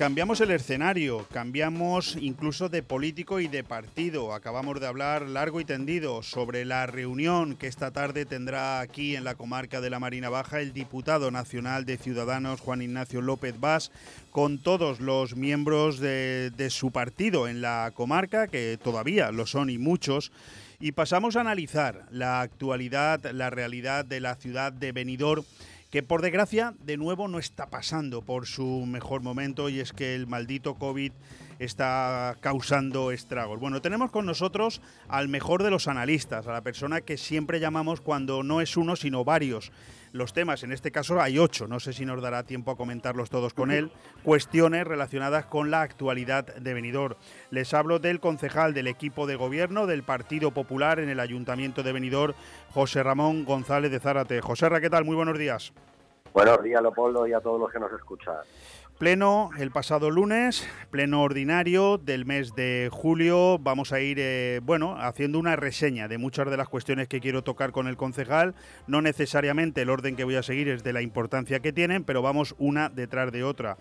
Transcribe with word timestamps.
cambiamos 0.00 0.40
el 0.40 0.50
escenario, 0.50 1.26
cambiamos 1.30 2.16
incluso 2.18 2.70
de 2.70 2.82
político 2.82 3.38
y 3.38 3.48
de 3.48 3.62
partido. 3.62 4.32
Acabamos 4.32 4.80
de 4.80 4.86
hablar 4.86 5.28
largo 5.28 5.60
y 5.60 5.66
tendido 5.66 6.22
sobre 6.22 6.64
la 6.64 6.86
reunión 6.86 7.54
que 7.54 7.66
esta 7.66 7.90
tarde 7.90 8.24
tendrá 8.24 8.80
aquí 8.80 9.14
en 9.14 9.24
la 9.24 9.34
comarca 9.34 9.82
de 9.82 9.90
la 9.90 9.98
Marina 9.98 10.30
Baja 10.30 10.62
el 10.62 10.72
diputado 10.72 11.30
nacional 11.30 11.84
de 11.84 11.98
Ciudadanos, 11.98 12.62
Juan 12.62 12.80
Ignacio 12.80 13.20
López 13.20 13.60
Vaz, 13.60 13.92
con 14.30 14.56
todos 14.56 15.00
los 15.00 15.36
miembros 15.36 15.98
de, 15.98 16.50
de 16.56 16.70
su 16.70 16.92
partido 16.92 17.46
en 17.46 17.60
la 17.60 17.92
comarca, 17.94 18.46
que 18.46 18.78
todavía 18.82 19.30
lo 19.30 19.44
son 19.44 19.68
y 19.68 19.76
muchos. 19.76 20.32
Y 20.80 20.92
pasamos 20.92 21.36
a 21.36 21.42
analizar 21.42 22.06
la 22.10 22.40
actualidad, 22.40 23.30
la 23.32 23.50
realidad 23.50 24.06
de 24.06 24.20
la 24.20 24.34
ciudad 24.36 24.72
de 24.72 24.92
Benidorm 24.92 25.44
que 25.90 26.02
por 26.02 26.22
desgracia 26.22 26.74
de 26.80 26.96
nuevo 26.96 27.28
no 27.28 27.38
está 27.38 27.68
pasando 27.68 28.22
por 28.22 28.46
su 28.46 28.86
mejor 28.86 29.22
momento 29.22 29.68
y 29.68 29.80
es 29.80 29.92
que 29.92 30.14
el 30.14 30.26
maldito 30.26 30.76
COVID 30.76 31.12
está 31.60 32.36
causando 32.40 33.12
estragos. 33.12 33.60
Bueno, 33.60 33.82
tenemos 33.82 34.10
con 34.10 34.24
nosotros 34.24 34.80
al 35.08 35.28
mejor 35.28 35.62
de 35.62 35.70
los 35.70 35.88
analistas, 35.88 36.46
a 36.46 36.52
la 36.52 36.62
persona 36.62 37.02
que 37.02 37.18
siempre 37.18 37.60
llamamos 37.60 38.00
cuando 38.00 38.42
no 38.42 38.62
es 38.62 38.76
uno 38.78 38.96
sino 38.96 39.24
varios. 39.24 39.70
Los 40.12 40.32
temas, 40.32 40.64
en 40.64 40.72
este 40.72 40.90
caso 40.90 41.20
hay 41.20 41.38
ocho, 41.38 41.68
no 41.68 41.78
sé 41.78 41.92
si 41.92 42.04
nos 42.04 42.20
dará 42.20 42.42
tiempo 42.42 42.72
a 42.72 42.76
comentarlos 42.76 43.30
todos 43.30 43.54
con 43.54 43.70
él, 43.70 43.92
cuestiones 44.24 44.86
relacionadas 44.86 45.46
con 45.46 45.70
la 45.70 45.82
actualidad 45.82 46.46
de 46.46 46.74
Benidorm. 46.74 47.14
Les 47.50 47.72
hablo 47.74 47.98
del 47.98 48.18
concejal 48.18 48.74
del 48.74 48.88
equipo 48.88 49.26
de 49.26 49.36
gobierno 49.36 49.86
del 49.86 50.02
Partido 50.02 50.50
Popular 50.50 50.98
en 50.98 51.10
el 51.10 51.20
Ayuntamiento 51.20 51.82
de 51.82 51.92
Benidorm, 51.92 52.34
José 52.70 53.02
Ramón 53.02 53.44
González 53.44 53.92
de 53.92 54.00
Zárate. 54.00 54.40
José 54.40 54.68
Ra, 54.68 54.80
¿qué 54.80 54.90
tal? 54.90 55.04
Muy 55.04 55.14
buenos 55.14 55.38
días. 55.38 55.72
Buenos 56.32 56.62
días, 56.62 56.80
Leopoldo, 56.80 57.26
y 57.26 57.32
a 57.32 57.40
todos 57.40 57.60
los 57.60 57.70
que 57.70 57.78
nos 57.78 57.92
escuchan. 57.92 58.36
Pleno 59.00 59.48
el 59.56 59.70
pasado 59.70 60.10
lunes, 60.10 60.68
pleno 60.90 61.22
ordinario 61.22 61.96
del 61.96 62.26
mes 62.26 62.54
de 62.54 62.90
julio. 62.92 63.58
Vamos 63.58 63.94
a 63.94 64.00
ir, 64.00 64.18
eh, 64.20 64.60
bueno, 64.62 64.94
haciendo 65.00 65.38
una 65.38 65.56
reseña 65.56 66.06
de 66.06 66.18
muchas 66.18 66.50
de 66.50 66.58
las 66.58 66.68
cuestiones 66.68 67.08
que 67.08 67.18
quiero 67.18 67.42
tocar 67.42 67.72
con 67.72 67.86
el 67.86 67.96
concejal. 67.96 68.54
No 68.86 69.00
necesariamente 69.00 69.80
el 69.80 69.88
orden 69.88 70.16
que 70.16 70.24
voy 70.24 70.36
a 70.36 70.42
seguir 70.42 70.68
es 70.68 70.84
de 70.84 70.92
la 70.92 71.00
importancia 71.00 71.60
que 71.60 71.72
tienen, 71.72 72.04
pero 72.04 72.20
vamos 72.20 72.54
una 72.58 72.90
detrás 72.90 73.32
de 73.32 73.42
otra. 73.42 73.78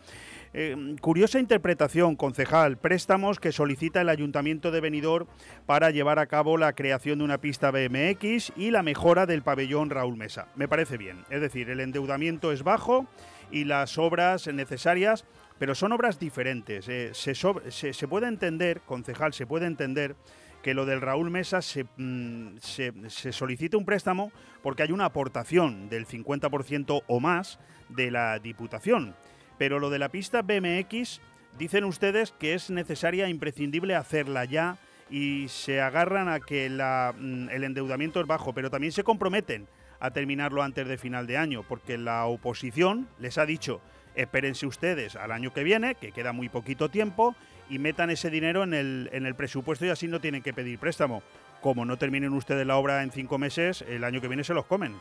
Eh, 0.54 0.96
curiosa 1.02 1.38
interpretación, 1.38 2.16
concejal. 2.16 2.78
Préstamos 2.78 3.42
que 3.42 3.52
solicita 3.52 4.00
el 4.00 4.08
Ayuntamiento 4.08 4.72
de 4.72 4.80
Benidorm 4.80 5.28
para 5.66 5.92
llevar 5.92 6.20
a 6.20 6.28
cabo 6.28 6.58
la 6.58 6.72
creación 6.72 7.18
de 7.20 7.26
una 7.26 7.42
pista 7.42 7.72
BMX 7.72 8.54
y 8.56 8.72
la 8.72 8.84
mejora 8.84 9.26
del 9.26 9.44
pabellón 9.44 9.90
Raúl 9.90 10.16
Mesa. 10.16 10.48
Me 10.56 10.70
parece 10.70 10.98
bien. 10.98 11.26
Es 11.30 11.42
decir, 11.42 11.70
el 11.70 11.82
endeudamiento 11.82 12.54
es 12.54 12.64
bajo 12.64 13.06
y 13.52 13.66
las 13.66 13.98
obras 13.98 14.48
necesarias, 14.48 15.26
pero 15.58 15.76
son 15.76 15.92
obras 15.92 16.20
diferentes. 16.20 16.88
Eh, 16.88 17.12
se, 17.14 17.34
se, 17.36 18.08
puede 18.08 18.28
entender, 18.28 18.82
concejal, 18.82 19.34
se 19.34 19.46
puede 19.46 19.66
entender 19.66 20.16
que 20.62 20.74
lo 20.74 20.86
del 20.86 21.02
Raúl 21.02 21.32
Mesa 21.32 21.62
se, 21.62 21.86
mm, 21.98 22.58
se, 22.60 22.94
se 23.08 23.32
solicite 23.32 23.78
un 23.78 23.86
préstamo 23.86 24.32
porque 24.62 24.84
hay 24.84 24.92
una 24.92 25.06
aportación 25.06 25.90
del 25.90 26.06
50% 26.06 27.04
o 27.08 27.20
más 27.20 27.60
de 27.90 28.12
la 28.12 28.40
Diputación. 28.40 29.16
Pero 29.58 29.80
lo 29.80 29.90
de 29.90 30.00
la 30.00 30.10
pista 30.10 30.42
BMX, 30.42 31.22
dicen 31.58 31.84
ustedes 31.84 32.32
que 32.32 32.54
es 32.54 32.70
necesaria 32.70 33.26
e 33.26 33.30
imprescindible 33.30 33.96
hacerla 33.96 34.46
ya 34.46 34.78
y 35.10 35.48
se 35.48 35.82
agarran 35.82 36.30
a 36.30 36.40
que 36.40 36.70
la, 36.70 37.14
mm, 37.18 37.50
el 37.50 37.64
endeudamiento 37.64 38.20
es 38.20 38.28
bajo, 38.28 38.54
pero 38.54 38.70
también 38.70 38.92
se 38.92 39.04
comprometen 39.04 39.68
a 40.00 40.12
terminarlo 40.12 40.64
antes 40.64 40.88
de 40.88 40.98
final 40.98 41.28
de 41.28 41.38
año, 41.38 41.64
porque 41.68 41.98
la 41.98 42.26
oposición 42.26 43.08
les 43.20 43.38
ha 43.38 43.46
dicho, 43.46 43.82
espérense 44.16 44.66
ustedes 44.66 45.16
al 45.16 45.32
año 45.32 45.52
que 45.54 45.64
viene, 45.64 45.96
que 45.96 46.12
queda 46.12 46.32
muy 46.32 46.50
poquito 46.50 46.90
tiempo, 46.90 47.36
y 47.70 47.80
metan 47.80 48.10
ese 48.10 48.30
dinero 48.30 48.64
en 48.64 48.74
el, 48.74 49.10
en 49.12 49.26
el 49.26 49.36
presupuesto 49.36 49.86
y 49.86 49.90
así 49.90 50.08
no 50.08 50.20
tienen 50.20 50.42
que 50.42 50.54
pedir 50.54 50.80
préstamo. 50.80 51.22
Como 51.62 51.86
no 51.86 51.98
terminen 51.98 52.34
ustedes 52.34 52.66
la 52.66 52.78
obra 52.78 53.04
en 53.04 53.12
cinco 53.12 53.38
meses, 53.38 53.84
el 53.84 54.04
año 54.04 54.22
que 54.22 54.28
viene 54.28 54.44
se 54.44 54.54
los 54.54 54.66
comen. 54.66 54.96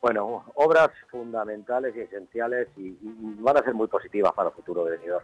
Bueno, 0.00 0.44
obras 0.54 0.90
fundamentales 1.10 1.94
y 1.94 2.00
esenciales 2.00 2.68
y, 2.76 2.96
van 3.40 3.58
a 3.58 3.62
ser 3.62 3.74
muy 3.74 3.86
positivas 3.86 4.32
para 4.32 4.48
el 4.48 4.54
futuro 4.54 4.84
de 4.84 4.92
venidor. 4.92 5.22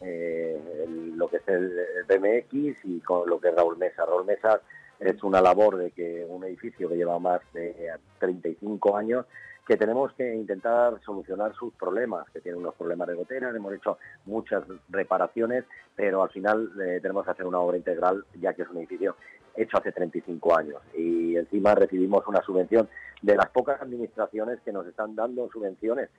Eh, 0.00 0.86
lo 1.14 1.28
que 1.28 1.36
es 1.38 1.48
el, 1.48 1.72
BMX 2.06 2.84
y 2.84 3.00
con 3.00 3.28
lo 3.28 3.40
que 3.40 3.48
es 3.48 3.54
Raúl 3.54 3.76
Mesa. 3.76 4.04
Raúl 4.04 4.26
Mesa 4.26 4.60
es 5.00 5.22
una 5.22 5.40
labor 5.40 5.76
de 5.76 5.90
que 5.90 6.24
un 6.28 6.44
edificio 6.44 6.88
que 6.88 6.96
lleva 6.96 7.18
más 7.18 7.40
de 7.52 7.92
35 8.18 8.96
años 8.96 9.26
que 9.66 9.76
tenemos 9.76 10.12
que 10.12 10.34
intentar 10.34 11.00
solucionar 11.04 11.52
sus 11.54 11.74
problemas, 11.74 12.30
que 12.30 12.40
tiene 12.40 12.56
unos 12.56 12.74
problemas 12.76 13.08
de 13.08 13.14
goteras, 13.14 13.54
hemos 13.54 13.74
hecho 13.74 13.98
muchas 14.24 14.62
reparaciones, 14.88 15.64
pero 15.96 16.22
al 16.22 16.30
final 16.30 16.70
eh, 16.80 17.00
tenemos 17.02 17.24
que 17.24 17.32
hacer 17.32 17.46
una 17.46 17.58
obra 17.58 17.76
integral, 17.76 18.24
ya 18.40 18.54
que 18.54 18.62
es 18.62 18.68
un 18.68 18.76
edificio 18.76 19.16
hecho 19.56 19.76
hace 19.78 19.90
35 19.90 20.56
años. 20.56 20.80
Y 20.96 21.36
encima 21.36 21.74
recibimos 21.74 22.24
una 22.28 22.42
subvención 22.42 22.88
de 23.22 23.34
las 23.34 23.48
pocas 23.48 23.80
administraciones 23.80 24.60
que 24.64 24.72
nos 24.72 24.86
están 24.86 25.16
dando 25.16 25.48
subvenciones. 25.50 26.10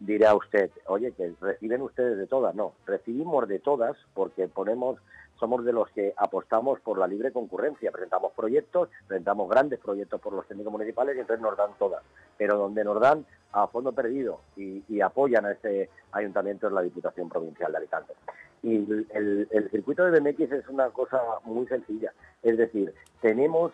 Dirá 0.00 0.34
usted, 0.34 0.70
oye, 0.86 1.12
que 1.12 1.32
reciben 1.40 1.82
ustedes 1.82 2.18
de 2.18 2.26
todas. 2.26 2.54
No, 2.54 2.74
recibimos 2.86 3.48
de 3.48 3.58
todas 3.58 3.96
porque 4.14 4.46
ponemos 4.46 4.98
somos 5.38 5.64
de 5.64 5.72
los 5.72 5.88
que 5.90 6.14
apostamos 6.16 6.80
por 6.80 6.98
la 6.98 7.06
libre 7.06 7.32
concurrencia. 7.32 7.92
Presentamos 7.92 8.32
proyectos, 8.32 8.88
presentamos 9.06 9.48
grandes 9.48 9.78
proyectos 9.78 10.20
por 10.20 10.32
los 10.32 10.46
técnicos 10.46 10.72
municipales 10.72 11.16
y 11.16 11.20
entonces 11.20 11.42
nos 11.42 11.56
dan 11.56 11.70
todas. 11.78 12.02
Pero 12.36 12.56
donde 12.58 12.84
nos 12.84 13.00
dan 13.00 13.24
a 13.52 13.66
fondo 13.68 13.92
perdido 13.92 14.40
y, 14.56 15.00
apoyan 15.00 15.46
a 15.46 15.52
este 15.52 15.88
ayuntamiento 16.12 16.66
es 16.66 16.72
la 16.72 16.82
Diputación 16.82 17.28
Provincial 17.28 17.70
de 17.70 17.78
Alicante. 17.78 18.14
Y 18.62 18.76
el, 19.10 19.68
circuito 19.70 20.04
de 20.04 20.18
BMX 20.18 20.52
es 20.52 20.68
una 20.68 20.90
cosa 20.90 21.20
muy 21.44 21.66
sencilla. 21.66 22.12
Es 22.42 22.58
decir, 22.58 22.92
tenemos, 23.20 23.72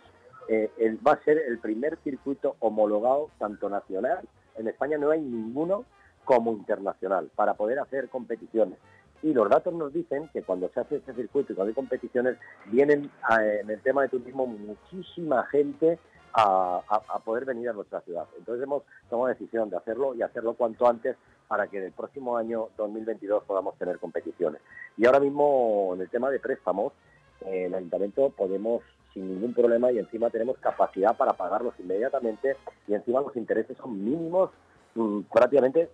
eh, 0.48 0.70
va 1.06 1.12
a 1.12 1.24
ser 1.24 1.38
el 1.38 1.58
primer 1.58 1.96
circuito 2.04 2.56
homologado 2.60 3.30
tanto 3.38 3.70
nacional, 3.70 4.20
en 4.56 4.68
España 4.68 4.98
no 4.98 5.10
hay 5.10 5.20
ninguno 5.20 5.84
como 6.24 6.52
internacional, 6.52 7.30
para 7.34 7.54
poder 7.54 7.78
hacer 7.78 8.08
competiciones 8.08 8.78
y 9.24 9.32
los 9.32 9.48
datos 9.48 9.72
nos 9.72 9.90
dicen 9.90 10.28
que 10.34 10.42
cuando 10.42 10.68
se 10.68 10.80
hace 10.80 10.96
este 10.96 11.14
circuito 11.14 11.52
y 11.52 11.56
cuando 11.56 11.70
hay 11.70 11.74
competiciones, 11.74 12.36
vienen 12.66 13.10
en 13.40 13.70
el 13.70 13.80
tema 13.80 14.02
de 14.02 14.10
turismo 14.10 14.46
muchísima 14.46 15.46
gente 15.46 15.98
a, 16.34 16.82
poder 17.24 17.46
venir 17.46 17.70
a 17.70 17.72
nuestra 17.72 18.02
ciudad. 18.02 18.26
Entonces 18.36 18.64
hemos 18.64 18.82
tomado 19.08 19.28
decisión 19.28 19.70
de 19.70 19.78
hacerlo 19.78 20.14
y 20.14 20.20
hacerlo 20.20 20.52
cuanto 20.52 20.86
antes 20.86 21.16
para 21.48 21.68
que 21.68 21.78
en 21.78 21.84
el 21.84 21.92
próximo 21.92 22.36
año 22.36 22.68
2022 22.76 23.44
podamos 23.44 23.78
tener 23.78 23.98
competiciones. 23.98 24.60
Y 24.98 25.06
ahora 25.06 25.20
mismo 25.20 25.92
en 25.94 26.02
el 26.02 26.10
tema 26.10 26.28
de 26.30 26.38
préstamos, 26.38 26.92
en 27.41 27.66
el 27.66 27.74
ayuntamiento 27.76 28.28
podemos 28.28 28.82
sin 29.14 29.26
ningún 29.26 29.54
problema 29.54 29.91
y 29.91 30.00
encima 30.00 30.28
tenemos 30.28 30.58
capacidad 30.58 31.16
para 31.16 31.32
pagarlos 31.32 31.72
inmediatamente 31.78 32.56
y 32.86 32.92
encima 32.92 33.22
los 33.22 33.34
intereses 33.36 33.74
son 33.78 34.04
mínimos, 34.04 34.50
prácticamente 35.32 35.91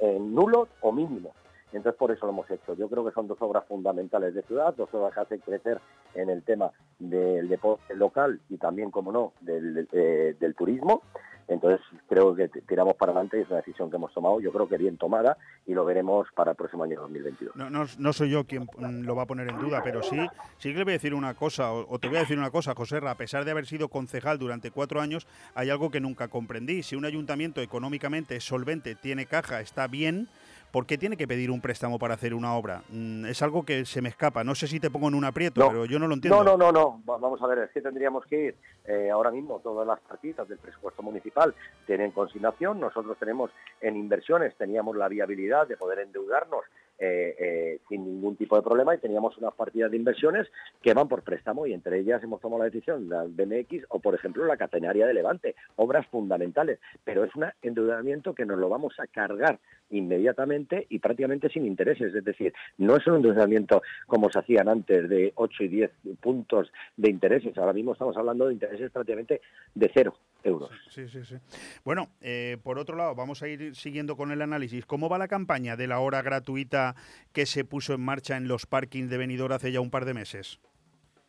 eh, 0.00 0.18
nulos 0.20 0.68
o 0.80 0.92
mínimos. 0.92 1.32
Entonces 1.72 1.98
por 1.98 2.10
eso 2.10 2.26
lo 2.26 2.32
hemos 2.32 2.50
hecho. 2.50 2.74
Yo 2.74 2.88
creo 2.88 3.04
que 3.04 3.12
son 3.12 3.28
dos 3.28 3.40
obras 3.40 3.64
fundamentales 3.66 4.34
de 4.34 4.42
ciudad, 4.42 4.74
dos 4.74 4.92
obras 4.92 5.14
que 5.14 5.20
hacen 5.20 5.38
crecer 5.38 5.80
en 6.14 6.28
el 6.28 6.42
tema 6.42 6.72
del 6.98 7.48
deporte 7.48 7.94
local 7.94 8.40
y 8.48 8.56
también, 8.56 8.90
como 8.90 9.12
no, 9.12 9.32
del, 9.40 9.88
eh, 9.92 10.34
del 10.38 10.54
turismo. 10.54 11.02
Entonces 11.50 11.80
creo 12.08 12.32
que 12.36 12.48
tiramos 12.48 12.94
para 12.94 13.10
adelante 13.10 13.36
y 13.36 13.40
es 13.42 13.48
una 13.48 13.56
decisión 13.56 13.90
que 13.90 13.96
hemos 13.96 14.14
tomado, 14.14 14.40
yo 14.40 14.52
creo 14.52 14.68
que 14.68 14.78
bien 14.78 14.96
tomada 14.96 15.36
y 15.66 15.74
lo 15.74 15.84
veremos 15.84 16.28
para 16.32 16.52
el 16.52 16.56
próximo 16.56 16.84
año 16.84 17.00
2022. 17.00 17.56
No, 17.56 17.68
no, 17.68 17.86
no 17.98 18.12
soy 18.12 18.30
yo 18.30 18.44
quien 18.44 18.68
lo 18.78 19.16
va 19.16 19.24
a 19.24 19.26
poner 19.26 19.48
en 19.48 19.58
duda, 19.58 19.82
pero 19.82 20.00
sí, 20.00 20.16
sí 20.58 20.70
que 20.70 20.78
le 20.78 20.84
voy 20.84 20.92
a 20.92 20.94
decir 20.94 21.12
una 21.12 21.34
cosa, 21.34 21.72
o, 21.72 21.98
te 21.98 22.06
voy 22.06 22.18
a 22.18 22.20
decir 22.20 22.38
una 22.38 22.52
cosa, 22.52 22.72
José, 22.76 23.00
a 23.04 23.16
pesar 23.16 23.44
de 23.44 23.50
haber 23.50 23.66
sido 23.66 23.88
concejal 23.88 24.38
durante 24.38 24.70
cuatro 24.70 25.00
años, 25.00 25.26
hay 25.56 25.70
algo 25.70 25.90
que 25.90 25.98
nunca 25.98 26.28
comprendí. 26.28 26.84
Si 26.84 26.94
un 26.94 27.04
ayuntamiento 27.04 27.60
económicamente 27.60 28.36
es 28.36 28.44
solvente, 28.44 28.94
tiene 28.94 29.26
caja, 29.26 29.60
está 29.60 29.88
bien, 29.88 30.28
¿por 30.70 30.86
qué 30.86 30.98
tiene 30.98 31.16
que 31.16 31.26
pedir 31.26 31.50
un 31.50 31.60
préstamo 31.60 31.98
para 31.98 32.14
hacer 32.14 32.34
una 32.34 32.54
obra? 32.54 32.82
Mm, 32.90 33.26
es 33.26 33.42
algo 33.42 33.64
que 33.64 33.84
se 33.84 34.00
me 34.00 34.08
escapa. 34.08 34.44
No 34.44 34.54
sé 34.54 34.66
si 34.66 34.80
te 34.80 34.90
pongo 34.90 35.08
en 35.08 35.14
un 35.14 35.24
aprieto, 35.24 35.66
pero 35.68 35.84
yo 35.84 35.98
no 35.98 36.06
lo 36.06 36.14
entiendo. 36.14 36.42
No, 36.42 36.56
no, 36.56 36.72
no, 36.72 36.72
no. 36.72 37.02
Vamos 37.04 37.40
a 37.42 37.46
ver, 37.46 37.58
es 37.58 37.70
que 37.70 37.80
tendríamos 37.80 38.24
que 38.26 38.46
ir 38.46 38.56
eh, 38.84 39.10
ahora 39.10 39.30
mismo 39.30 39.60
todas 39.60 39.86
las 39.86 40.00
partidas 40.00 40.48
del 40.48 40.58
presupuesto 40.58 41.02
municipal 41.02 41.54
tienen 41.86 42.10
consignación. 42.10 42.80
Nosotros 42.80 43.16
tenemos 43.18 43.50
en 43.80 43.96
inversiones, 43.96 44.56
teníamos 44.56 44.96
la 44.96 45.08
viabilidad 45.08 45.66
de 45.66 45.76
poder 45.76 46.00
endeudarnos 46.00 46.64
eh, 47.02 47.34
eh, 47.38 47.80
sin 47.88 48.04
ningún 48.04 48.36
tipo 48.36 48.56
de 48.56 48.62
problema 48.62 48.94
y 48.94 48.98
teníamos 48.98 49.36
unas 49.38 49.54
partidas 49.54 49.90
de 49.90 49.96
inversiones 49.96 50.46
que 50.82 50.92
van 50.92 51.08
por 51.08 51.22
préstamo 51.22 51.66
y 51.66 51.72
entre 51.72 51.98
ellas 51.98 52.22
hemos 52.22 52.42
tomado 52.42 52.58
la 52.62 52.70
decisión, 52.70 53.08
la 53.08 53.24
BMX 53.24 53.86
o 53.88 54.00
por 54.00 54.14
ejemplo 54.14 54.44
la 54.44 54.58
catenaria 54.58 55.06
de 55.06 55.14
Levante, 55.14 55.54
obras 55.76 56.06
fundamentales, 56.08 56.78
pero 57.02 57.24
es 57.24 57.34
un 57.34 57.46
endeudamiento 57.62 58.34
que 58.34 58.44
nos 58.44 58.58
lo 58.58 58.68
vamos 58.68 58.92
a 59.00 59.06
cargar 59.06 59.58
inmediatamente 59.88 60.86
y 60.90 60.98
prácticamente 60.98 61.48
sin 61.48 61.64
intereses, 61.64 62.14
es 62.14 62.24
decir, 62.24 62.52
no 62.76 62.96
es 62.96 63.06
un 63.06 63.16
endeudamiento 63.16 63.82
como 64.06 64.30
se 64.30 64.38
hacían 64.38 64.68
antes 64.68 65.08
de 65.08 65.32
8 65.36 65.64
y 65.64 65.68
10 65.68 65.90
puntos 66.20 66.70
de 66.98 67.10
intereses, 67.10 67.56
ahora 67.56 67.72
mismo 67.72 67.94
estamos 67.94 68.16
hablando 68.16 68.46
de 68.46 68.52
intereses 68.52 68.90
prácticamente 68.90 69.40
de 69.74 69.90
cero 69.94 70.14
euros. 70.44 70.70
Sí, 70.90 71.08
sí, 71.08 71.24
sí. 71.24 71.36
Bueno, 71.84 72.10
eh, 72.20 72.58
por 72.62 72.78
otro 72.78 72.96
lado, 72.96 73.14
vamos 73.14 73.42
a 73.42 73.48
ir 73.48 73.74
siguiendo 73.76 74.16
con 74.16 74.32
el 74.32 74.42
análisis. 74.42 74.86
¿Cómo 74.86 75.08
va 75.08 75.18
la 75.18 75.28
campaña 75.28 75.76
de 75.76 75.86
la 75.86 75.98
hora 76.00 76.22
gratuita 76.22 76.94
que 77.32 77.46
se 77.46 77.64
puso 77.64 77.94
en 77.94 78.00
marcha 78.00 78.36
en 78.36 78.48
los 78.48 78.66
parkings 78.66 79.10
de 79.10 79.18
Benidorm 79.18 79.52
hace 79.52 79.72
ya 79.72 79.80
un 79.80 79.90
par 79.90 80.04
de 80.04 80.14
meses? 80.14 80.60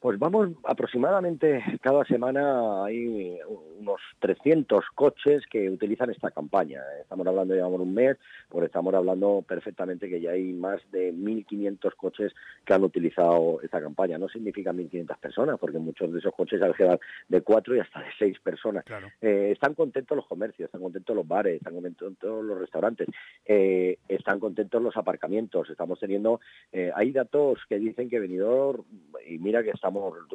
Pues 0.01 0.17
vamos 0.17 0.49
aproximadamente 0.63 1.63
cada 1.79 2.03
semana 2.05 2.85
hay 2.85 3.37
unos 3.79 4.01
300 4.17 4.83
coches 4.95 5.43
que 5.45 5.69
utilizan 5.69 6.09
esta 6.09 6.31
campaña. 6.31 6.81
Estamos 6.99 7.27
hablando, 7.27 7.53
llevamos 7.53 7.81
un 7.81 7.93
mes, 7.93 8.17
pues 8.49 8.65
estamos 8.65 8.95
hablando 8.95 9.45
perfectamente 9.47 10.09
que 10.09 10.19
ya 10.19 10.31
hay 10.31 10.53
más 10.53 10.81
de 10.91 11.13
1.500 11.13 11.95
coches 11.95 12.33
que 12.65 12.73
han 12.73 12.83
utilizado 12.83 13.59
esta 13.61 13.79
campaña. 13.79 14.17
No 14.17 14.27
significa 14.27 14.73
1.500 14.73 15.19
personas, 15.19 15.59
porque 15.59 15.77
muchos 15.77 16.11
de 16.11 16.17
esos 16.17 16.33
coches 16.33 16.59
quedar 16.75 16.99
de 17.29 17.41
cuatro 17.41 17.75
y 17.75 17.79
hasta 17.79 17.99
de 17.99 18.07
seis 18.17 18.39
personas. 18.39 18.83
Eh, 19.21 19.49
están 19.51 19.75
contentos 19.75 20.15
los 20.15 20.25
comercios, 20.25 20.65
están 20.65 20.81
contentos 20.81 21.15
los 21.15 21.27
bares, 21.27 21.57
están 21.57 21.75
contentos 21.75 22.43
los 22.43 22.57
restaurantes, 22.57 23.07
eh, 23.45 23.99
están 24.07 24.39
contentos 24.39 24.81
los 24.81 24.97
aparcamientos. 24.97 25.69
Estamos 25.69 25.99
teniendo, 25.99 26.41
eh, 26.71 26.91
hay 26.95 27.11
datos 27.11 27.59
que 27.69 27.77
dicen 27.77 28.09
que 28.09 28.19
venidor, 28.19 28.83
y 29.27 29.37
mira 29.37 29.61
que 29.61 29.69
estamos 29.69 29.90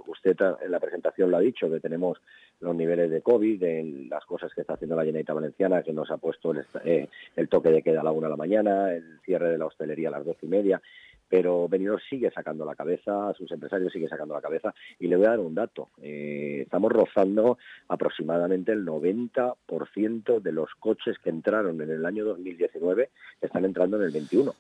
usted 0.06 0.37
en 0.62 0.70
la 0.70 0.81
presentación 0.81 1.31
lo 1.31 1.37
ha 1.37 1.41
dicho, 1.41 1.70
que 1.70 1.81
tenemos 1.81 2.19
los 2.61 2.75
niveles 2.75 3.11
de 3.11 3.23
COVID, 3.23 3.61
de 3.61 4.06
las 4.11 4.25
cosas 4.25 4.53
que 4.55 4.62
está 4.62 4.75
haciendo 4.75 4.97
la 4.97 5.03
Generalitat 5.03 5.35
Valenciana, 5.35 5.82
que 5.82 5.93
nos 5.93 6.11
ha 6.11 6.17
puesto 6.17 6.53
el, 6.53 6.64
eh, 6.85 7.08
el 7.37 7.49
toque 7.49 7.70
de 7.70 7.82
queda 7.82 8.00
a 8.00 8.05
la 8.05 8.12
una 8.12 8.26
de 8.26 8.31
la 8.31 8.37
mañana, 8.37 8.93
el 8.93 9.20
cierre 9.25 9.50
de 9.50 9.58
la 9.58 9.67
hostelería 9.67 10.08
a 10.08 10.12
las 10.12 10.25
doce 10.25 10.47
y 10.47 10.49
media, 10.49 10.81
pero 11.29 11.69
Benidorm 11.69 12.00
sigue 12.08 12.31
sacando 12.31 12.64
la 12.64 12.75
cabeza, 12.75 13.32
sus 13.35 13.50
empresarios 13.50 13.93
siguen 13.93 14.08
sacando 14.08 14.35
la 14.35 14.41
cabeza 14.41 14.75
y 14.99 15.08
le 15.08 15.17
voy 15.17 15.26
a 15.26 15.31
dar 15.31 15.41
un 15.41 15.55
dato. 15.55 15.91
Eh, 16.00 16.61
estamos 16.62 16.93
rozando 16.93 17.59
aproximadamente 17.88 18.73
el 18.73 18.85
90% 18.87 20.41
de 20.41 20.52
los 20.52 20.70
coches 20.79 21.19
que 21.19 21.31
entraron 21.31 21.81
en 21.81 21.91
el 21.91 22.06
año 22.06 22.25
2019 22.25 23.11
están 23.41 23.64
entrando 23.64 23.97
en 23.97 24.05
el 24.05 24.12
21. 24.12 24.55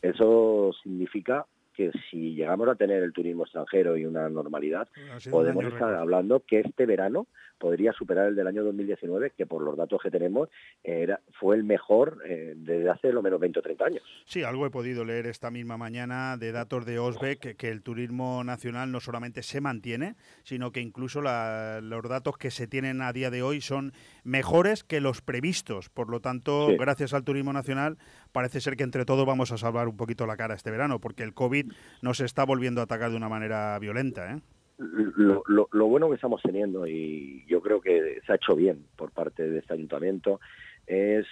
Eso 0.00 0.72
significa 0.82 1.46
que 1.78 1.92
si 2.10 2.34
llegamos 2.34 2.68
a 2.68 2.74
tener 2.74 3.04
el 3.04 3.12
turismo 3.12 3.44
extranjero 3.44 3.96
y 3.96 4.04
una 4.04 4.28
normalidad, 4.28 4.88
podemos 5.30 5.64
estar 5.64 5.94
hablando 5.94 6.40
que 6.40 6.58
este 6.58 6.86
verano 6.86 7.28
podría 7.58 7.92
superar 7.92 8.26
el 8.26 8.34
del 8.34 8.48
año 8.48 8.64
2019, 8.64 9.32
que 9.36 9.46
por 9.46 9.62
los 9.62 9.76
datos 9.76 10.00
que 10.02 10.10
tenemos 10.10 10.48
era, 10.82 11.20
fue 11.38 11.54
el 11.54 11.62
mejor 11.62 12.18
eh, 12.24 12.54
desde 12.56 12.90
hace 12.90 13.12
lo 13.12 13.22
menos 13.22 13.38
20 13.38 13.60
o 13.60 13.62
30 13.62 13.84
años. 13.84 14.02
Sí, 14.24 14.42
algo 14.42 14.66
he 14.66 14.70
podido 14.70 15.04
leer 15.04 15.26
esta 15.26 15.52
misma 15.52 15.76
mañana 15.76 16.36
de 16.36 16.50
datos 16.50 16.84
de 16.84 16.98
Osbeck 16.98 17.56
que, 17.56 17.68
el 17.68 17.82
turismo 17.82 18.42
nacional 18.42 18.90
no 18.90 18.98
solamente 18.98 19.42
se 19.42 19.60
mantiene, 19.60 20.16
sino 20.42 20.72
que 20.72 20.80
incluso 20.80 21.20
los 21.20 22.08
datos 22.08 22.38
que 22.38 22.50
se 22.50 22.66
tienen 22.66 23.02
a 23.02 23.12
día 23.12 23.30
de 23.30 23.42
hoy 23.42 23.60
son 23.60 23.92
mejores 24.24 24.82
que 24.82 25.00
los 25.00 25.20
previstos. 25.20 25.90
Por 25.90 26.08
lo 26.08 26.20
tanto, 26.20 26.68
gracias 26.78 27.12
al 27.14 27.24
turismo 27.24 27.52
nacional, 27.52 27.98
parece 28.32 28.60
ser 28.60 28.76
que 28.76 28.84
entre 28.84 29.04
todos 29.04 29.26
vamos 29.26 29.52
a 29.52 29.58
salvar 29.58 29.88
un 29.88 29.96
poquito 29.96 30.26
la 30.26 30.36
cara 30.36 30.54
este 30.54 30.70
verano, 30.70 31.00
porque 31.00 31.22
el 31.22 31.34
COVID 31.34 31.72
nos 32.02 32.20
está 32.20 32.44
volviendo 32.44 32.80
a 32.80 32.84
atacar 32.84 33.10
de 33.10 33.16
una 33.16 33.28
manera 33.28 33.78
violenta. 33.78 34.32
¿eh? 34.32 34.40
Lo, 34.78 35.42
lo, 35.46 35.86
bueno 35.86 36.08
que 36.08 36.14
estamos 36.14 36.40
teniendo, 36.42 36.86
y 36.86 37.44
yo 37.48 37.60
creo 37.60 37.80
que 37.80 38.20
se 38.24 38.32
ha 38.32 38.36
hecho 38.36 38.54
bien 38.54 38.84
por 38.96 39.10
parte 39.10 39.48
de 39.48 39.58
este 39.58 39.74
ayuntamiento, 39.74 40.40
es 40.86 41.26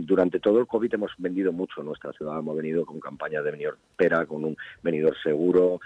durante 0.00 0.40
todo 0.40 0.58
el 0.58 0.66
COVID 0.66 0.94
hemos 0.94 1.12
vendido 1.18 1.52
mucho 1.52 1.82
nuestra 1.82 2.12
ciudad, 2.12 2.38
hemos 2.38 2.56
venido 2.56 2.84
con 2.84 2.98
campañas 2.98 3.44
de 3.44 3.52
venidor 3.52 3.78
pera, 3.96 4.26
con 4.26 4.44
un 4.44 4.56
venidor 4.82 5.16
seguro, 5.22 5.80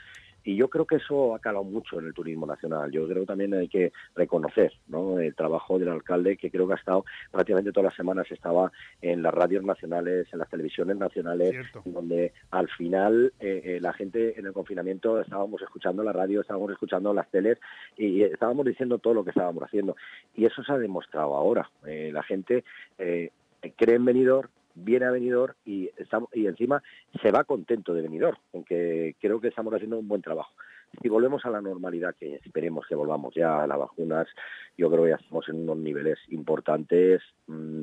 y 0.45 0.57
yo 0.57 0.69
creo 0.69 0.87
que 0.87 0.97
eso 0.97 1.35
ha 1.35 1.39
calado 1.39 1.65
mucho 1.65 1.99
en 1.99 2.07
el 2.07 2.15
turismo 2.15 2.47
nacional. 2.47 2.91
Yo 2.91 3.07
creo 3.07 3.23
que 3.23 3.27
también 3.27 3.55
hay 3.55 3.69
que 3.69 3.93
reconocer 4.15 4.73
¿no? 4.89 5.19
el 5.19 5.35
trabajo 5.35 5.79
del 5.79 5.89
alcalde, 5.89 6.37
que 6.37 6.51
creo 6.51 6.67
que 6.67 6.75
ha 6.75 6.77
estado 6.77 7.05
prácticamente 7.31 7.73
todas 7.73 7.87
las 7.87 7.97
semanas, 7.97 8.27
estaba 8.31 8.73
en 9.03 9.23
las 9.23 9.35
radios 9.35 9.65
nacionales, 9.65 10.29
en 10.33 10.39
las 10.39 10.49
televisiones 10.49 10.97
nacionales, 10.97 11.55
donde 11.85 12.33
al 12.51 12.69
final 12.69 13.33
eh, 13.41 13.63
eh, 13.65 13.79
la 13.81 13.93
gente 13.93 14.39
en 14.39 14.47
el 14.47 14.53
confinamiento 14.53 15.21
estábamos 15.21 15.61
escuchando 15.63 16.03
la 16.03 16.13
radio, 16.13 16.41
estábamos 16.41 16.71
escuchando 16.73 17.13
las 17.13 17.31
teles 17.31 17.59
y 17.97 18.23
estábamos 18.23 18.67
diciendo 18.67 18.99
todo 18.99 19.15
lo 19.15 19.25
que 19.25 19.31
estábamos 19.31 19.63
haciendo. 19.63 19.97
Y 20.35 20.47
eso 20.47 20.63
se 20.63 20.73
ha 20.73 20.79
demostrado 20.79 21.35
ahora. 21.35 21.71
Eh, 21.87 22.11
la 22.13 22.23
gente 22.23 22.65
cree 22.97 23.97
en 23.97 24.05
venidor, 24.05 24.51
viene 24.83 25.07
a 25.07 25.11
Benidorm 25.11 25.55
y, 25.65 25.91
estamos, 25.97 26.29
y 26.33 26.47
encima 26.47 26.83
se 27.23 27.31
va 27.31 27.45
contento 27.45 27.95
de 27.95 28.03
Benidorm, 28.03 28.39
aunque 28.53 29.17
creo 29.21 29.41
que 29.41 29.49
estamos 29.49 29.73
haciendo 29.75 29.99
un 29.99 30.09
buen 30.09 30.23
trabajo. 30.23 30.53
Si 31.01 31.09
volvemos 31.09 31.45
a 31.45 31.51
la 31.51 31.61
normalidad, 31.61 32.17
que 32.19 32.37
esperemos 32.37 32.87
que 32.87 32.97
volvamos 32.97 33.33
ya 33.35 33.63
a 33.63 33.67
las 33.67 33.79
vacunas, 33.79 34.27
yo 34.77 34.91
creo 34.91 35.05
que 35.05 35.11
ya 35.11 35.17
estamos 35.17 35.49
en 35.49 35.61
unos 35.61 35.77
niveles 35.77 36.19
importantes. 36.29 37.23
Mm, 37.47 37.83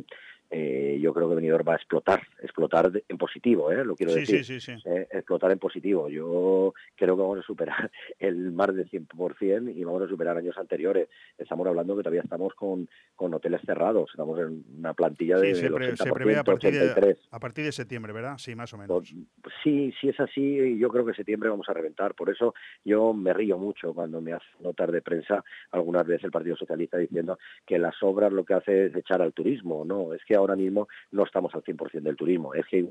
eh, 0.50 0.98
yo 1.02 1.14
creo 1.14 1.28
que 1.30 1.36
Benidorm 1.36 1.68
va 1.68 1.74
a 1.74 1.76
explotar, 1.76 2.22
explotar 2.42 2.92
en 3.08 3.18
positivo, 3.18 3.72
¿eh? 3.72 3.84
lo 3.84 3.96
quiero 3.96 4.14
decir, 4.14 4.44
eh, 4.86 5.08
explotar 5.12 5.52
en 5.52 5.60
positivo. 5.60 6.08
Yo 6.10 6.74
creo 6.96 7.16
que 7.16 7.22
vamos 7.22 7.40
a 7.40 7.44
superar 7.44 7.92
el 8.20 8.52
más 8.52 8.74
de 8.74 8.86
100% 8.86 9.76
y 9.76 9.84
vamos 9.84 10.04
a 10.04 10.08
superar 10.08 10.38
años 10.38 10.58
anteriores. 10.58 11.10
Estamos 11.38 11.68
hablando 11.68 11.98
que 11.98 12.04
todavía 12.04 12.22
estamos 12.22 12.54
con, 12.54 12.88
con 13.16 13.34
hoteles 13.34 13.62
cerrados, 13.66 14.10
estamos 14.12 14.40
en 14.40 14.64
una 14.78 14.94
plantilla 14.94 15.38
de 15.38 15.56
se, 15.56 15.70
prevé 16.12 16.38
a 16.38 16.44
partir 16.44 16.72
de, 16.72 17.18
a 17.32 17.40
partir 17.40 17.66
de 17.66 17.72
septiembre, 17.72 18.14
¿verdad? 18.14 18.38
Sí, 18.38 18.56
más 18.56 18.74
o 18.74 18.78
menos. 18.78 19.14
Pues, 19.42 19.54
sí, 19.64 19.94
sí 20.00 20.10
es 20.10 20.20
así, 20.20 20.78
yo 20.78 20.90
creo 20.90 21.06
que 21.06 21.14
septiembre 21.14 21.50
vamos 21.50 21.68
a 21.68 21.74
reventar. 21.74 22.16
Por 22.16 22.30
eso 22.30 22.54
yo 22.86 23.14
me 23.14 23.34
río 23.34 23.58
mucho 23.58 23.94
cuando 23.94 24.22
me 24.22 24.34
hace 24.34 24.46
notar 24.62 24.92
de 24.92 25.02
prensa 25.02 25.44
algunas 25.72 26.06
veces 26.06 26.26
el 26.26 26.32
Partido 26.32 26.56
Socialista 26.56 26.98
diciendo 26.98 27.38
que 27.66 27.78
las 27.78 28.02
obras 28.02 28.32
lo 28.32 28.46
que 28.46 28.54
hace 28.54 28.86
es 28.86 28.96
echar 28.96 29.22
al 29.22 29.34
turismo. 29.34 29.84
No, 29.84 30.14
es 30.14 30.24
que 30.26 30.37
ahora 30.38 30.56
mismo 30.56 30.88
no 31.12 31.24
estamos 31.24 31.54
al 31.56 31.64
100% 31.64 32.02
del 32.02 32.16
turismo. 32.16 32.54
Es 32.54 32.66
que 32.68 32.86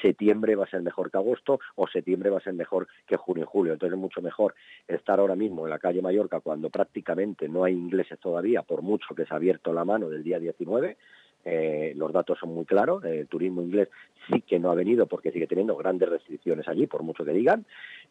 septiembre 0.00 0.56
va 0.56 0.64
a 0.64 0.70
ser 0.70 0.82
mejor 0.82 1.10
que 1.10 1.18
agosto 1.18 1.60
o 1.76 1.86
septiembre 1.86 2.30
va 2.30 2.38
a 2.38 2.42
ser 2.42 2.54
mejor 2.54 2.88
que 3.06 3.16
junio 3.16 3.44
y 3.44 3.46
julio. 3.46 3.72
Entonces 3.72 3.94
es 3.94 4.00
mucho 4.00 4.22
mejor 4.22 4.54
estar 4.88 5.20
ahora 5.20 5.36
mismo 5.36 5.64
en 5.66 5.70
la 5.70 5.78
calle 5.78 6.02
Mallorca 6.02 6.40
cuando 6.40 6.70
prácticamente 6.70 7.48
no 7.48 7.64
hay 7.64 7.74
ingleses 7.74 8.18
todavía, 8.18 8.62
por 8.62 8.82
mucho 8.82 9.14
que 9.14 9.24
se 9.24 9.34
ha 9.34 9.36
abierto 9.36 9.72
la 9.72 9.84
mano 9.84 10.08
del 10.08 10.22
día 10.22 10.38
19. 10.38 10.96
Eh, 11.44 11.92
los 11.96 12.12
datos 12.12 12.38
son 12.38 12.54
muy 12.54 12.64
claros. 12.64 13.04
El 13.04 13.26
turismo 13.26 13.62
inglés 13.62 13.88
sí 14.30 14.42
que 14.42 14.58
no 14.58 14.70
ha 14.70 14.74
venido 14.74 15.06
porque 15.06 15.32
sigue 15.32 15.46
teniendo 15.46 15.76
grandes 15.76 16.08
restricciones 16.08 16.68
allí, 16.68 16.86
por 16.86 17.02
mucho 17.02 17.24
que 17.24 17.32
digan. 17.32 17.64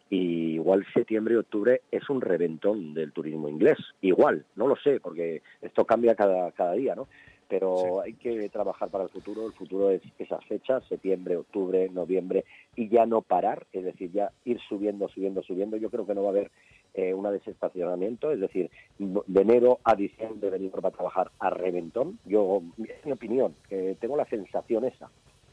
Y 0.09 0.55
igual 0.55 0.85
septiembre 0.93 1.35
y 1.35 1.37
octubre 1.37 1.81
es 1.91 2.09
un 2.09 2.21
reventón 2.21 2.93
del 2.93 3.13
turismo 3.13 3.47
inglés. 3.47 3.77
Igual, 4.01 4.45
no 4.55 4.67
lo 4.67 4.75
sé, 4.75 4.99
porque 4.99 5.41
esto 5.61 5.85
cambia 5.85 6.15
cada 6.15 6.73
día, 6.73 6.95
¿no? 6.95 7.07
Pero 7.51 7.99
hay 7.99 8.13
que 8.13 8.47
trabajar 8.47 8.87
para 8.87 9.03
el 9.03 9.09
futuro. 9.09 9.45
El 9.45 9.51
futuro 9.51 9.91
es 9.91 10.01
esas 10.17 10.41
fechas, 10.45 10.85
septiembre, 10.87 11.35
octubre, 11.35 11.89
noviembre, 11.89 12.45
y 12.77 12.87
ya 12.87 13.05
no 13.05 13.21
parar, 13.21 13.67
es 13.73 13.83
decir, 13.83 14.09
ya 14.13 14.31
ir 14.45 14.57
subiendo, 14.69 15.09
subiendo, 15.09 15.43
subiendo. 15.43 15.75
Yo 15.75 15.89
creo 15.89 16.07
que 16.07 16.15
no 16.15 16.21
va 16.21 16.29
a 16.29 16.31
haber 16.31 16.51
eh, 16.93 17.13
un 17.13 17.29
desestacionamiento, 17.29 18.31
es 18.31 18.39
decir, 18.39 18.71
de 18.97 19.41
enero 19.41 19.79
a 19.83 19.95
diciembre 19.95 20.49
venir 20.49 20.71
para 20.71 20.91
trabajar 20.91 21.31
a 21.39 21.49
reventón. 21.49 22.19
Yo, 22.23 22.61
es 22.77 23.05
mi 23.05 23.11
opinión, 23.11 23.53
que 23.67 23.97
tengo 23.99 24.15
la 24.15 24.29
sensación 24.29 24.85
esa. 24.85 25.09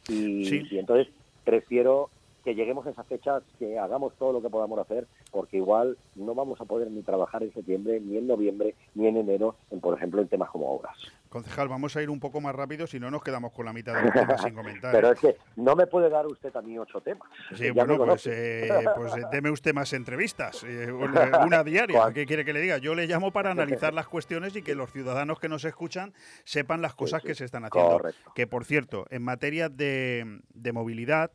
Y, 0.08 0.72
y 0.72 0.78
entonces 0.78 1.08
prefiero 1.44 2.10
que 2.44 2.54
lleguemos 2.54 2.86
a 2.86 2.90
esas 2.90 3.06
fechas, 3.06 3.42
que 3.58 3.78
hagamos 3.78 4.14
todo 4.16 4.32
lo 4.32 4.42
que 4.42 4.50
podamos 4.50 4.78
hacer, 4.78 5.06
porque 5.30 5.58
igual 5.58 5.96
no 6.14 6.34
vamos 6.34 6.60
a 6.60 6.64
poder 6.64 6.90
ni 6.90 7.02
trabajar 7.02 7.42
en 7.42 7.52
septiembre, 7.52 8.00
ni 8.00 8.16
en 8.16 8.26
noviembre, 8.26 8.74
ni 8.94 9.06
en 9.06 9.16
enero, 9.16 9.56
en, 9.70 9.80
por 9.80 9.96
ejemplo, 9.96 10.20
en 10.20 10.28
temas 10.28 10.50
como 10.50 10.70
obras. 10.70 10.96
Concejal, 11.28 11.68
vamos 11.68 11.94
a 11.94 12.02
ir 12.02 12.08
un 12.08 12.20
poco 12.20 12.40
más 12.40 12.54
rápido, 12.54 12.86
si 12.86 12.98
no 12.98 13.10
nos 13.10 13.22
quedamos 13.22 13.52
con 13.52 13.66
la 13.66 13.72
mitad 13.72 13.94
de 13.94 14.02
los 14.04 14.12
temas 14.12 14.42
sin 14.42 14.54
comentar. 14.54 14.92
Pero 14.92 15.12
es 15.12 15.20
que 15.20 15.36
no 15.56 15.76
me 15.76 15.86
puede 15.86 16.08
dar 16.08 16.26
usted 16.26 16.54
a 16.56 16.62
mí 16.62 16.78
ocho 16.78 17.00
temas. 17.00 17.28
Sí, 17.54 17.70
bueno, 17.70 17.98
pues, 17.98 18.26
eh, 18.26 18.68
pues 18.96 19.16
eh, 19.16 19.22
deme 19.30 19.50
usted 19.50 19.74
más 19.74 19.92
entrevistas, 19.92 20.64
eh, 20.64 20.90
una 20.90 21.62
diaria. 21.62 22.10
¿Qué 22.12 22.24
quiere 22.24 22.44
que 22.44 22.52
le 22.52 22.60
diga? 22.60 22.78
Yo 22.78 22.94
le 22.94 23.06
llamo 23.06 23.30
para 23.30 23.50
analizar 23.50 23.92
las 23.94 24.08
cuestiones 24.08 24.56
y 24.56 24.62
que 24.62 24.74
los 24.74 24.90
ciudadanos 24.90 25.38
que 25.38 25.48
nos 25.48 25.64
escuchan 25.64 26.14
sepan 26.44 26.80
las 26.80 26.94
cosas 26.94 27.22
que 27.22 27.34
se 27.34 27.44
están 27.44 27.64
haciendo. 27.64 28.00
Que, 28.34 28.46
por 28.46 28.64
cierto, 28.64 29.06
en 29.10 29.22
materia 29.22 29.68
de, 29.68 30.40
de 30.54 30.72
movilidad, 30.72 31.30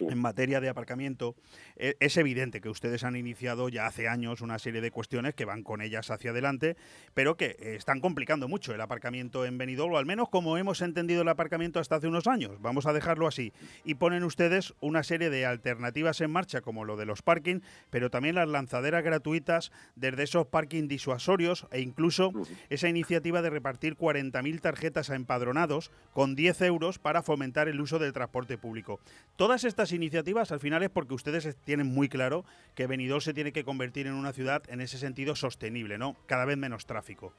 en 0.00 0.18
materia 0.18 0.60
de 0.60 0.68
aparcamiento, 0.68 1.36
e, 1.76 1.96
es 2.00 2.16
evidente 2.16 2.60
que 2.60 2.68
ustedes 2.68 3.04
han 3.04 3.16
iniciado 3.16 3.68
ya 3.68 3.86
hace 3.86 4.08
años 4.08 4.40
una 4.40 4.58
serie 4.58 4.80
de 4.80 4.90
cuestiones 4.90 5.34
que 5.34 5.44
van 5.44 5.62
con 5.62 5.80
ellas 5.80 6.10
hacia 6.10 6.30
adelante, 6.30 6.76
pero 7.14 7.36
que 7.36 7.56
están 7.60 8.00
complicando 8.00 8.48
mucho 8.48 8.74
el 8.74 8.80
aparcamiento 8.80 9.44
en 9.44 9.58
Benidorm, 9.58 9.94
o 9.94 9.98
al 9.98 10.06
menos 10.06 10.28
como 10.28 10.56
hemos 10.58 10.80
entendido 10.82 11.22
el 11.22 11.28
aparcamiento 11.28 11.80
hasta 11.80 11.96
hace 11.96 12.08
unos 12.08 12.26
años. 12.26 12.60
Vamos 12.60 12.86
a 12.86 12.92
dejarlo 12.92 13.26
así. 13.26 13.52
Y 13.84 13.94
ponen 13.94 14.24
ustedes 14.24 14.74
una 14.80 15.02
serie 15.02 15.30
de 15.30 15.46
alternativas 15.46 16.20
en 16.20 16.30
marcha, 16.30 16.60
como 16.60 16.84
lo 16.84 16.96
de 16.96 17.06
los 17.06 17.22
parking, 17.22 17.60
pero 17.90 18.10
también 18.10 18.34
las 18.34 18.48
lanzaderas 18.48 19.04
gratuitas 19.04 19.72
desde 19.94 20.24
esos 20.24 20.46
parking 20.46 20.88
disuasorios 20.88 21.66
e 21.70 21.80
incluso 21.80 22.32
esa 22.68 22.88
iniciativa 22.88 23.42
de 23.42 23.50
repartir 23.50 23.96
40.000 23.96 24.60
tarjetas 24.60 25.10
a 25.10 25.14
empadronados 25.14 25.90
con 26.12 26.34
10 26.34 26.62
euros 26.62 26.98
para 26.98 27.22
fomentar 27.22 27.68
el 27.68 27.80
uso 27.80 27.98
del 27.98 28.12
transporte 28.12 28.58
público. 28.58 29.00
Todas 29.36 29.64
estas 29.64 29.85
iniciativas 29.92 30.52
al 30.52 30.60
final 30.60 30.82
es 30.82 30.90
porque 30.90 31.14
ustedes 31.14 31.56
tienen 31.64 31.86
muy 31.86 32.08
claro 32.08 32.44
que 32.74 32.86
Benidorm 32.86 33.20
se 33.20 33.34
tiene 33.34 33.52
que 33.52 33.64
convertir 33.64 34.06
en 34.06 34.14
una 34.14 34.32
ciudad 34.32 34.62
en 34.68 34.80
ese 34.80 34.98
sentido 34.98 35.34
sostenible, 35.34 35.98
¿no? 35.98 36.16
Cada 36.26 36.44
vez 36.44 36.56
menos 36.56 36.86
tráfico. 36.86 37.32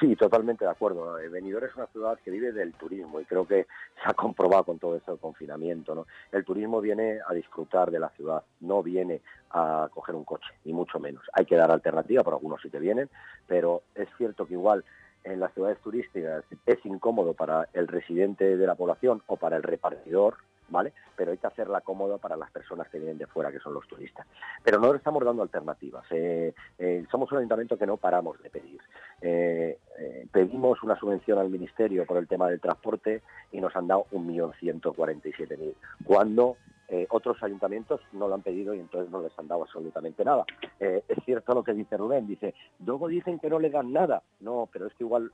Sí, 0.00 0.14
totalmente 0.16 0.64
de 0.64 0.70
acuerdo. 0.70 1.18
Eh, 1.18 1.28
Benidorm 1.28 1.66
es 1.66 1.74
una 1.76 1.86
ciudad 1.86 2.18
que 2.24 2.30
vive 2.30 2.52
del 2.52 2.72
turismo 2.74 3.20
y 3.20 3.24
creo 3.24 3.46
que 3.46 3.66
se 4.02 4.10
ha 4.10 4.14
comprobado 4.14 4.64
con 4.64 4.78
todo 4.78 4.96
este 4.96 5.16
confinamiento. 5.16 5.94
¿no? 5.94 6.06
El 6.32 6.44
turismo 6.44 6.80
viene 6.80 7.18
a 7.26 7.34
disfrutar 7.34 7.90
de 7.90 8.00
la 8.00 8.10
ciudad, 8.10 8.42
no 8.60 8.82
viene 8.82 9.22
a 9.50 9.88
coger 9.92 10.14
un 10.14 10.24
coche, 10.24 10.48
ni 10.64 10.72
mucho 10.72 10.98
menos. 10.98 11.22
Hay 11.32 11.46
que 11.46 11.56
dar 11.56 11.70
alternativa, 11.70 12.22
por 12.22 12.34
algunos 12.34 12.60
sí 12.62 12.70
que 12.70 12.78
vienen, 12.78 13.08
pero 13.46 13.82
es 13.94 14.08
cierto 14.16 14.46
que 14.46 14.54
igual 14.54 14.84
en 15.24 15.40
las 15.40 15.52
ciudades 15.54 15.78
turísticas 15.80 16.44
es 16.66 16.84
incómodo 16.84 17.34
para 17.34 17.68
el 17.72 17.88
residente 17.88 18.56
de 18.56 18.66
la 18.66 18.76
población 18.76 19.22
o 19.26 19.36
para 19.36 19.56
el 19.56 19.62
repartidor, 19.62 20.36
¿vale? 20.68 20.92
Pero 21.16 21.32
hay 21.32 21.38
que 21.38 21.46
hacerla 21.46 21.80
cómoda 21.80 22.18
para 22.18 22.36
las 22.36 22.50
personas 22.50 22.88
que 22.88 22.98
vienen 22.98 23.18
de 23.18 23.26
fuera, 23.26 23.52
que 23.52 23.60
son 23.60 23.74
los 23.74 23.86
turistas. 23.86 24.26
Pero 24.62 24.78
no 24.78 24.92
le 24.92 24.98
estamos 24.98 25.24
dando 25.24 25.42
alternativas. 25.42 26.04
Eh, 26.10 26.52
eh, 26.78 27.04
somos 27.10 27.30
un 27.32 27.38
ayuntamiento 27.38 27.78
que 27.78 27.86
no 27.86 27.96
paramos 27.96 28.40
de 28.42 28.50
pedir. 28.50 28.80
Eh, 29.20 29.78
pedimos 30.30 30.82
una 30.82 30.98
subvención 30.98 31.38
al 31.38 31.48
Ministerio 31.48 32.04
por 32.04 32.18
el 32.18 32.28
tema 32.28 32.48
del 32.48 32.60
transporte 32.60 33.22
y 33.52 33.60
nos 33.60 33.74
han 33.76 33.86
dado 33.86 34.06
1.147.000, 34.12 35.74
cuando 36.04 36.56
otros 37.08 37.42
ayuntamientos 37.42 38.00
no 38.12 38.28
lo 38.28 38.34
han 38.34 38.42
pedido 38.42 38.72
y 38.72 38.78
entonces 38.78 39.10
no 39.10 39.20
les 39.20 39.36
han 39.36 39.48
dado 39.48 39.62
absolutamente 39.62 40.24
nada. 40.24 40.44
es 40.78 41.24
cierto 41.24 41.52
lo 41.52 41.64
que 41.64 41.72
dice 41.72 41.96
Rubén, 41.96 42.28
dice, 42.28 42.54
luego 42.84 43.08
dicen 43.08 43.40
que 43.40 43.50
no 43.50 43.58
le 43.58 43.70
dan 43.70 43.92
nada. 43.92 44.22
No, 44.38 44.68
pero 44.72 44.86
es 44.86 44.94
que 44.94 45.02
igual, 45.02 45.32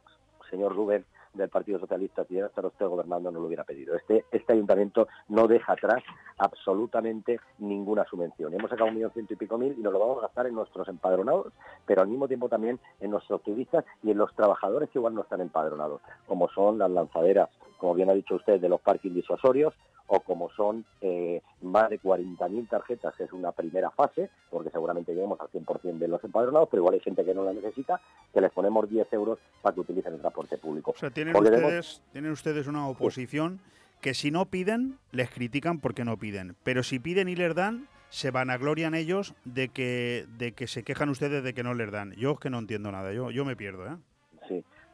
señor 0.49 0.75
Rubén, 0.75 1.05
del 1.35 1.49
Partido 1.49 1.79
Socialista, 1.79 2.23
estar 2.23 2.67
usted 2.67 2.87
gobernando, 2.87 3.31
no 3.31 3.41
lo 3.41 3.47
hubiera 3.47 3.65
pedido. 3.65 3.97
Este, 3.97 4.25
este 4.31 4.53
ayuntamiento 4.53 5.09
no 5.29 5.47
deja 5.47 5.73
atrás 5.73 6.03
absolutamente 6.39 7.41
ninguna 7.59 8.05
subvención. 8.05 8.53
Hemos 8.55 8.71
sacado 8.71 8.89
un 8.89 8.97
millón 8.97 9.12
ciento 9.12 9.35
y 9.35 9.37
pico 9.37 9.59
mil 9.59 9.75
y 9.79 9.83
nos 9.83 9.93
lo 9.93 9.99
vamos 9.99 10.19
a 10.19 10.23
gastar 10.23 10.47
en 10.47 10.55
nuestros 10.55 10.89
empadronados, 10.89 11.53
pero 11.87 12.03
al 12.03 12.09
mismo 12.09 12.29
tiempo 12.29 12.49
también 12.49 12.79
en 13.01 13.11
nuestros 13.11 13.43
turistas 13.43 13.85
y 14.03 14.11
en 14.11 14.19
los 14.19 14.35
trabajadores 14.35 14.91
que 14.91 14.99
igual 14.99 15.15
no 15.15 15.23
están 15.23 15.41
empadronados, 15.41 16.01
como 16.27 16.49
son 16.49 16.79
las 16.79 16.91
lanzaderas, 16.91 17.49
como 17.79 17.95
bien 17.95 18.11
ha 18.11 18.15
dicho 18.15 18.37
usted, 18.37 18.61
de 18.61 18.69
los 18.69 18.81
parking 18.81 19.12
disuasorios, 19.12 19.75
o 20.14 20.21
como 20.21 20.50
son 20.50 20.85
eh, 21.00 21.40
más 21.62 21.88
de 21.88 21.99
40.000 21.99 22.69
tarjetas, 22.69 23.14
que 23.16 23.25
es 23.25 23.33
una 23.33 23.50
primera 23.50 23.90
fase, 23.90 24.28
porque 24.50 24.69
seguramente 24.69 25.14
lleguemos 25.14 25.40
al 25.40 25.49
100% 25.49 25.97
de 25.97 26.07
los 26.07 26.23
empadronados, 26.23 26.69
pero 26.71 26.83
igual 26.83 26.95
hay 26.95 27.00
gente 27.00 27.25
que 27.25 27.33
no 27.33 27.45
la 27.45 27.54
necesita, 27.54 27.99
que 28.31 28.42
les 28.42 28.52
ponemos 28.52 28.90
10 28.90 29.11
euros 29.14 29.38
para 29.62 29.75
que 29.75 29.81
utilicen 29.81 30.12
el 30.12 30.21
transporte 30.21 30.59
público. 30.59 30.90
O 30.90 30.99
sea, 30.99 31.09
tienen, 31.09 31.35
ustedes, 31.35 32.02
tienen 32.12 32.31
ustedes 32.31 32.66
una 32.66 32.87
oposición 32.88 33.61
que 34.02 34.12
si 34.12 34.31
no 34.31 34.45
piden, 34.50 34.99
les 35.12 35.31
critican 35.31 35.81
porque 35.81 36.04
no 36.04 36.19
piden, 36.19 36.57
pero 36.62 36.83
si 36.83 36.99
piden 36.99 37.31
y 37.31 37.35
les 37.35 37.54
dan, 37.54 37.88
se 38.11 38.31
vanaglorian 38.31 38.95
ellos 38.95 39.33
de 39.47 39.71
que, 39.71 40.26
de 40.37 40.52
que 40.52 40.66
se 40.66 40.83
quejan 40.83 41.09
ustedes 41.09 41.42
de 41.42 41.54
que 41.54 41.62
no 41.62 41.73
les 41.73 41.90
dan. 41.90 42.12
Yo 42.16 42.33
es 42.33 42.38
que 42.38 42.50
no 42.50 42.59
entiendo 42.59 42.92
nada, 42.92 43.14
yo, 43.14 43.31
yo 43.31 43.47
me 43.47 43.57
pierdo, 43.57 43.87
¿eh? 43.87 43.97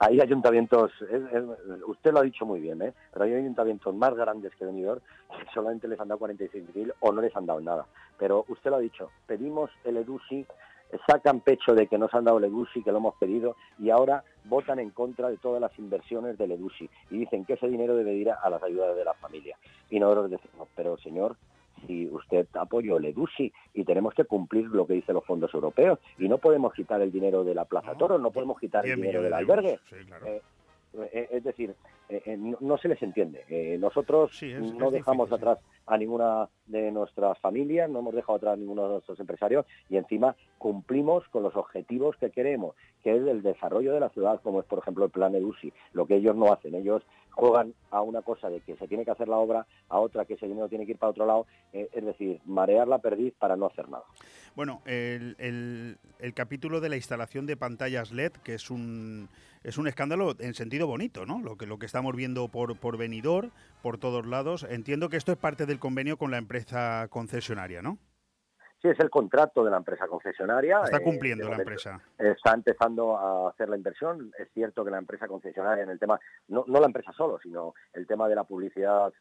Hay 0.00 0.20
ayuntamientos, 0.20 0.92
usted 1.88 2.12
lo 2.12 2.20
ha 2.20 2.22
dicho 2.22 2.46
muy 2.46 2.60
bien, 2.60 2.80
¿eh? 2.82 2.94
pero 3.12 3.24
hay 3.24 3.34
ayuntamientos 3.34 3.92
más 3.94 4.14
grandes 4.14 4.54
que 4.54 4.64
Benidorm 4.64 5.00
que 5.00 5.44
solamente 5.52 5.88
les 5.88 5.98
han 5.98 6.06
dado 6.06 6.20
46.000 6.20 6.94
o 7.00 7.12
no 7.12 7.20
les 7.20 7.34
han 7.34 7.46
dado 7.46 7.60
nada. 7.60 7.84
Pero 8.16 8.44
usted 8.48 8.70
lo 8.70 8.76
ha 8.76 8.80
dicho, 8.80 9.10
pedimos 9.26 9.70
el 9.84 9.96
EDUSI, 9.96 10.46
sacan 11.04 11.40
pecho 11.40 11.74
de 11.74 11.88
que 11.88 11.98
nos 11.98 12.14
han 12.14 12.24
dado 12.24 12.38
el 12.38 12.44
EDUSI, 12.44 12.84
que 12.84 12.92
lo 12.92 12.98
hemos 12.98 13.16
pedido, 13.16 13.56
y 13.80 13.90
ahora 13.90 14.22
votan 14.44 14.78
en 14.78 14.90
contra 14.90 15.30
de 15.30 15.36
todas 15.36 15.60
las 15.60 15.76
inversiones 15.80 16.38
del 16.38 16.52
EDUSI 16.52 16.88
y 17.10 17.18
dicen 17.18 17.44
que 17.44 17.54
ese 17.54 17.66
dinero 17.66 17.96
debe 17.96 18.14
ir 18.14 18.30
a 18.30 18.48
las 18.48 18.62
ayudas 18.62 18.94
de 18.96 19.04
la 19.04 19.14
familia. 19.14 19.56
Y 19.90 19.98
nosotros 19.98 20.30
decimos, 20.30 20.68
pero 20.76 20.96
señor, 20.98 21.36
si 21.86 22.06
usted 22.08 22.46
apoyó 22.54 22.96
el 22.96 23.06
EDUSI 23.06 23.52
y 23.74 23.84
tenemos 23.84 24.14
que 24.14 24.24
cumplir 24.24 24.66
lo 24.66 24.86
que 24.86 24.94
dicen 24.94 25.14
los 25.14 25.24
fondos 25.24 25.52
europeos 25.54 25.98
y 26.18 26.28
no 26.28 26.38
podemos 26.38 26.72
quitar 26.72 27.00
el 27.00 27.12
dinero 27.12 27.44
de 27.44 27.54
la 27.54 27.64
Plaza 27.64 27.94
Toro, 27.94 28.18
no 28.18 28.30
podemos 28.30 28.58
quitar 28.58 28.86
el 28.86 28.96
dinero 28.96 29.22
del 29.22 29.32
albergue. 29.32 29.78
Eh, 30.26 30.40
eh, 31.12 31.28
es 31.32 31.44
decir, 31.44 31.74
eh, 32.08 32.36
no, 32.38 32.78
se 32.78 32.88
les 32.88 33.02
entiende. 33.02 33.44
nosotros 33.78 34.42
no 34.42 34.90
dejamos 34.90 35.30
atrás 35.32 35.58
a 35.86 35.96
ninguna 35.96 36.48
de 36.68 36.90
nuestras 36.92 37.38
familias, 37.38 37.90
no 37.90 38.00
hemos 38.00 38.14
dejado 38.14 38.36
atrás 38.36 38.58
ninguno 38.58 38.84
de 38.84 38.88
nuestros 38.94 39.18
empresarios 39.20 39.66
y 39.88 39.96
encima 39.96 40.36
cumplimos 40.58 41.26
con 41.28 41.42
los 41.42 41.56
objetivos 41.56 42.16
que 42.16 42.30
queremos, 42.30 42.74
que 43.02 43.16
es 43.16 43.26
el 43.26 43.42
desarrollo 43.42 43.92
de 43.92 44.00
la 44.00 44.10
ciudad, 44.10 44.40
como 44.42 44.60
es 44.60 44.66
por 44.66 44.78
ejemplo 44.80 45.04
el 45.04 45.10
plan 45.10 45.34
EDUSI, 45.34 45.72
lo 45.92 46.06
que 46.06 46.16
ellos 46.16 46.36
no 46.36 46.52
hacen. 46.52 46.74
Ellos 46.74 47.02
juegan 47.38 47.72
a 47.92 48.02
una 48.02 48.22
cosa 48.22 48.50
de 48.50 48.60
que 48.60 48.76
se 48.76 48.88
tiene 48.88 49.04
que 49.04 49.12
hacer 49.12 49.28
la 49.28 49.36
obra, 49.36 49.66
a 49.88 50.00
otra 50.00 50.24
que 50.24 50.34
ese 50.34 50.48
dinero 50.48 50.68
tiene 50.68 50.84
que 50.84 50.92
ir 50.92 50.98
para 50.98 51.10
otro 51.10 51.24
lado, 51.24 51.46
eh, 51.72 51.88
es 51.92 52.04
decir, 52.04 52.40
marear 52.44 52.88
la 52.88 52.98
perdiz 52.98 53.32
para 53.38 53.56
no 53.56 53.66
hacer 53.66 53.88
nada. 53.88 54.04
Bueno, 54.56 54.82
el, 54.86 55.36
el, 55.38 56.34
capítulo 56.34 56.80
de 56.80 56.88
la 56.88 56.96
instalación 56.96 57.46
de 57.46 57.56
pantallas 57.56 58.10
LED, 58.10 58.32
que 58.42 58.54
es 58.54 58.70
un, 58.70 59.28
es 59.62 59.78
un 59.78 59.86
escándalo 59.86 60.34
en 60.40 60.52
sentido 60.54 60.88
bonito, 60.88 61.26
¿no? 61.26 61.40
Lo 61.40 61.56
que, 61.56 61.66
lo 61.66 61.78
que 61.78 61.86
estamos 61.86 62.16
viendo 62.16 62.48
por, 62.48 62.76
por 62.76 62.96
venidor, 62.96 63.50
por 63.82 63.98
todos 63.98 64.26
lados. 64.26 64.66
Entiendo 64.68 65.08
que 65.08 65.16
esto 65.16 65.32
es 65.32 65.38
parte 65.38 65.66
del 65.66 65.78
convenio 65.78 66.16
con 66.16 66.30
la 66.30 66.38
empresa 66.38 67.06
concesionaria, 67.10 67.82
¿no? 67.82 67.98
Sí, 68.80 68.88
es 68.88 69.00
el 69.00 69.10
contrato 69.10 69.64
de 69.64 69.70
la 69.70 69.78
empresa 69.78 70.06
concesionaria. 70.06 70.82
Está 70.84 70.98
eh, 70.98 71.02
cumpliendo 71.02 71.48
la 71.48 71.56
empresa. 71.56 72.00
Está 72.16 72.54
empezando 72.54 73.16
a 73.16 73.50
hacer 73.50 73.68
la 73.68 73.76
inversión. 73.76 74.32
Es 74.38 74.48
cierto 74.54 74.84
que 74.84 74.90
la 74.90 74.98
empresa 74.98 75.26
concesionaria 75.26 75.82
en 75.82 75.90
el 75.90 75.98
tema, 75.98 76.20
no, 76.46 76.64
no 76.68 76.78
la 76.78 76.86
empresa 76.86 77.12
solo, 77.12 77.40
sino 77.42 77.74
el 77.92 78.06
tema 78.06 78.28
de 78.28 78.36
la 78.36 78.44
publicidad 78.44 79.12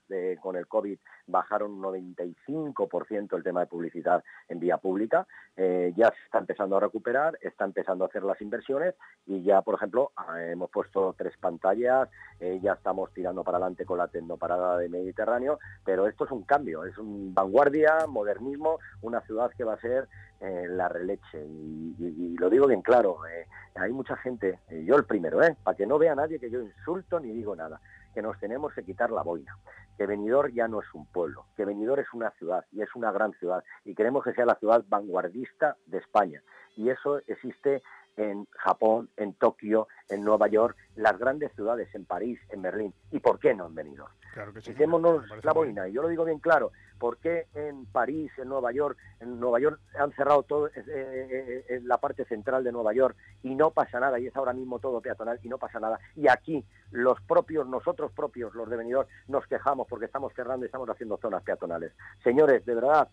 con 0.42 0.56
el 0.56 0.68
COVID 0.68 1.00
bajaron 1.28 1.72
un 1.72 1.82
95% 1.82 3.36
el 3.36 3.44
tema 3.44 3.62
de 3.62 3.68
publicidad 3.68 4.24
en 4.48 4.60
vía 4.60 4.78
pública. 4.78 5.28
Eh, 5.56 5.92
ya 5.96 6.10
se 6.12 6.24
está 6.26 6.38
empezando 6.38 6.78
a 6.78 6.80
recuperar, 6.80 7.38
está 7.42 7.66
empezando 7.66 8.06
a 8.06 8.08
hacer 8.08 8.24
las 8.24 8.40
inversiones 8.42 8.94
y 9.26 9.42
ya, 9.42 9.62
por 9.64 9.76
ejemplo, 9.76 10.12
ah, 10.16 10.40
hemos 10.44 10.70
puesto 10.70 11.16
tres 11.18 11.36
pantallas, 11.38 12.10
eh, 12.40 12.60
ya 12.62 12.74
estamos 12.74 13.12
tirando 13.12 13.44
para 13.44 13.58
adelante 13.58 13.86
con 13.86 13.98
la 13.98 14.08
tecnoparada 14.08 14.78
de 14.78 14.88
Mediterráneo, 14.88 15.60
pero 15.84 16.08
esto 16.08 16.26
es 16.26 16.32
un 16.32 16.44
cambio, 16.44 16.86
es 16.86 16.98
un 16.98 17.34
vanguardia, 17.34 18.06
modernismo, 18.08 18.78
una 19.02 19.22
ciudad 19.22 19.47
que 19.56 19.64
va 19.64 19.74
a 19.74 19.82
ser 19.82 20.08
eh, 20.40 20.68
la 20.70 20.90
releche. 20.90 21.46
Y, 21.46 22.36
lo 22.38 22.50
digo 22.50 22.68
bien 22.68 22.82
claro, 22.82 23.26
eh, 23.26 23.48
hay 23.76 23.92
mucha 23.92 24.16
gente, 24.18 24.60
eh, 24.70 24.84
yo 24.86 24.96
el 24.96 25.06
primero, 25.06 25.40
para 25.64 25.78
que 25.78 25.86
no 25.86 25.98
vea 25.98 26.16
nadie 26.16 26.40
que 26.40 26.50
yo 26.50 26.62
insulto 26.62 27.20
ni 27.20 27.32
digo 27.32 27.56
nada, 27.56 27.82
que 28.14 28.22
nos 28.22 28.40
tenemos 28.40 28.74
que 28.74 28.84
quitar 28.84 29.12
la 29.12 29.24
boina, 29.24 29.58
que 29.98 30.06
Benidorm 30.06 30.54
ya 30.54 30.68
no 30.68 30.82
es 30.82 30.94
un 30.94 31.06
pueblo, 31.08 31.46
que 31.56 31.66
Benidorm 31.66 32.02
es 32.02 32.14
una 32.14 32.32
ciudad 32.32 32.66
y 32.72 32.82
es 32.82 32.90
una 32.96 33.12
gran 33.12 33.34
ciudad 33.34 33.64
y 33.86 33.96
queremos 33.96 34.24
que 34.24 34.34
sea 34.34 34.46
la 34.46 34.56
ciudad 34.56 34.84
vanguardista 34.88 35.78
de 35.86 36.00
España. 36.00 36.42
Y 36.76 36.90
eso 36.90 37.20
existe 37.28 37.82
en 38.18 38.48
Japón, 38.52 39.10
en 39.16 39.34
Tokio, 39.34 39.88
en 40.10 40.24
Nueva 40.24 40.48
York, 40.48 40.76
las 40.96 41.18
grandes 41.18 41.54
ciudades, 41.54 41.94
en 41.94 42.06
París, 42.06 42.40
en 42.50 42.62
Berlín. 42.62 42.94
¿Y 43.12 43.20
por 43.20 43.40
qué 43.40 43.54
no 43.54 43.68
en 43.68 43.76
Benidorm? 43.76 44.12
Claro 44.34 44.54
que 44.54 44.62
sí. 44.62 44.74
la 45.44 45.54
boina. 45.54 45.88
Y 45.88 45.94
yo 45.94 46.02
lo 46.02 46.10
digo 46.10 46.26
bien 46.26 46.40
claro. 46.40 46.72
¿Por 47.00 47.18
qué 47.18 47.46
en 47.54 47.86
París, 47.86 48.32
en 48.38 48.50
Nueva 48.50 48.72
York, 48.72 48.98
en 49.20 49.40
Nueva 49.40 49.60
York 49.60 49.80
han 50.00 50.12
cerrado 50.14 50.44
todo 50.44 50.68
eh, 50.68 50.72
eh, 50.76 50.84
eh, 50.90 51.66
en 51.70 51.88
la 51.88 51.98
parte 51.98 52.26
central 52.26 52.64
de 52.64 52.72
Nueva 52.72 52.94
York 52.94 53.16
y 53.44 53.54
no 53.54 53.72
pasa 53.72 54.00
nada? 54.00 54.20
Y 54.20 54.28
es 54.28 54.36
ahora 54.36 54.54
mismo 54.54 54.80
todo 54.80 55.00
peatonal 55.00 55.40
y 55.44 55.50
no 55.50 55.60
pasa 55.60 55.80
nada. 55.80 56.00
Y 56.16 56.28
aquí 56.28 56.66
los 56.92 57.22
propios, 57.22 57.68
nosotros 57.68 58.12
propios, 58.12 58.54
los 58.56 58.70
de 58.70 58.78
Benidorm, 58.78 59.08
nos 59.28 59.46
quejamos 59.46 59.88
porque 59.88 60.06
estamos 60.06 60.34
cerrando 60.34 60.66
y 60.66 60.68
estamos 60.68 60.90
haciendo 60.90 61.18
zonas 61.18 61.44
peatonales. 61.44 61.94
Señores, 62.24 62.66
de 62.66 62.76
verdad, 62.76 63.10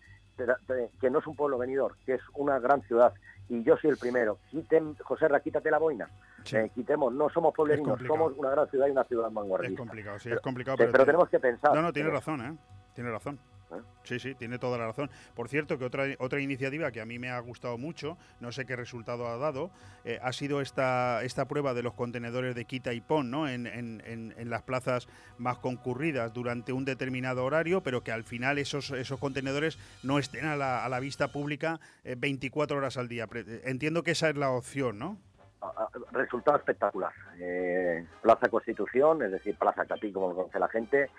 que 0.99 1.09
no 1.09 1.19
es 1.19 1.27
un 1.27 1.35
pueblo 1.35 1.57
venidor, 1.57 1.95
que 2.05 2.15
es 2.15 2.21
una 2.33 2.59
gran 2.59 2.81
ciudad 2.83 3.13
y 3.49 3.63
yo 3.63 3.77
soy 3.77 3.91
el 3.91 3.97
primero. 3.97 4.39
Quiten, 4.49 4.95
José 4.95 5.27
Ra, 5.27 5.39
quítate 5.39 5.69
la 5.69 5.77
boina. 5.77 6.09
Eh, 6.51 6.69
quitemos, 6.73 7.13
no 7.13 7.29
somos 7.29 7.53
pueblerinos, 7.53 7.99
somos 8.05 8.33
una 8.37 8.51
gran 8.51 8.69
ciudad 8.69 8.87
y 8.87 8.91
una 8.91 9.03
ciudad 9.03 9.29
vanguardista. 9.31 9.73
Es 9.73 9.77
complicado, 9.77 10.19
sí, 10.19 10.31
es 10.31 10.39
complicado. 10.41 10.77
Pero, 10.77 11.05
tenemos 11.05 11.29
que 11.29 11.39
pensar. 11.39 11.73
No, 11.73 11.81
no, 11.81 11.93
tiene 11.93 12.09
razón, 12.09 12.41
¿eh? 12.41 12.57
Tiene 12.93 13.11
razón. 13.11 13.39
¿Eh? 13.77 13.81
Sí, 14.03 14.19
sí, 14.19 14.35
tiene 14.35 14.59
toda 14.59 14.77
la 14.77 14.87
razón. 14.87 15.09
Por 15.33 15.49
cierto, 15.49 15.77
que 15.77 15.85
otra, 15.85 16.05
otra 16.19 16.39
iniciativa 16.39 16.91
que 16.91 17.01
a 17.01 17.05
mí 17.05 17.17
me 17.17 17.29
ha 17.29 17.39
gustado 17.39 17.77
mucho, 17.77 18.17
no 18.39 18.51
sé 18.51 18.65
qué 18.65 18.75
resultado 18.75 19.27
ha 19.27 19.37
dado, 19.37 19.71
eh, 20.03 20.19
ha 20.21 20.31
sido 20.31 20.61
esta, 20.61 21.23
esta 21.23 21.45
prueba 21.45 21.73
de 21.73 21.81
los 21.81 21.93
contenedores 21.93 22.55
de 22.55 22.65
quita 22.65 22.93
y 22.93 23.01
pon 23.01 23.31
¿no? 23.31 23.47
En, 23.47 23.65
en, 23.65 24.01
en, 24.05 24.49
las 24.49 24.61
plazas 24.61 25.07
más 25.39 25.57
concurridas 25.57 26.33
durante 26.33 26.71
un 26.71 26.85
determinado 26.85 27.43
horario, 27.43 27.81
pero 27.81 28.03
que 28.03 28.11
al 28.11 28.23
final 28.23 28.59
esos, 28.59 28.91
esos 28.91 29.19
contenedores 29.19 29.79
no 30.03 30.19
estén 30.19 30.45
a 30.45 30.55
la, 30.55 30.85
a 30.85 30.89
la 30.89 30.99
vista 30.99 31.29
pública 31.29 31.79
24 32.03 32.75
eh, 32.75 32.79
horas 32.79 32.97
al 32.97 33.07
día. 33.07 33.27
Entiendo 33.63 34.03
que 34.03 34.11
esa 34.11 34.29
es 34.29 34.37
la 34.37 34.51
opción, 34.51 34.99
¿no? 34.99 35.17
Resultado 36.11 36.57
espectacular. 36.57 37.11
Plaza 38.21 38.49
Constitución, 38.49 39.23
es 39.23 39.31
decir, 39.31 39.57
Plaza 39.57 39.85
Catí, 39.85 40.11
como 40.11 40.29
lo 40.29 40.35
conoce 40.35 40.59
la 40.59 40.67
gente, 40.67 41.09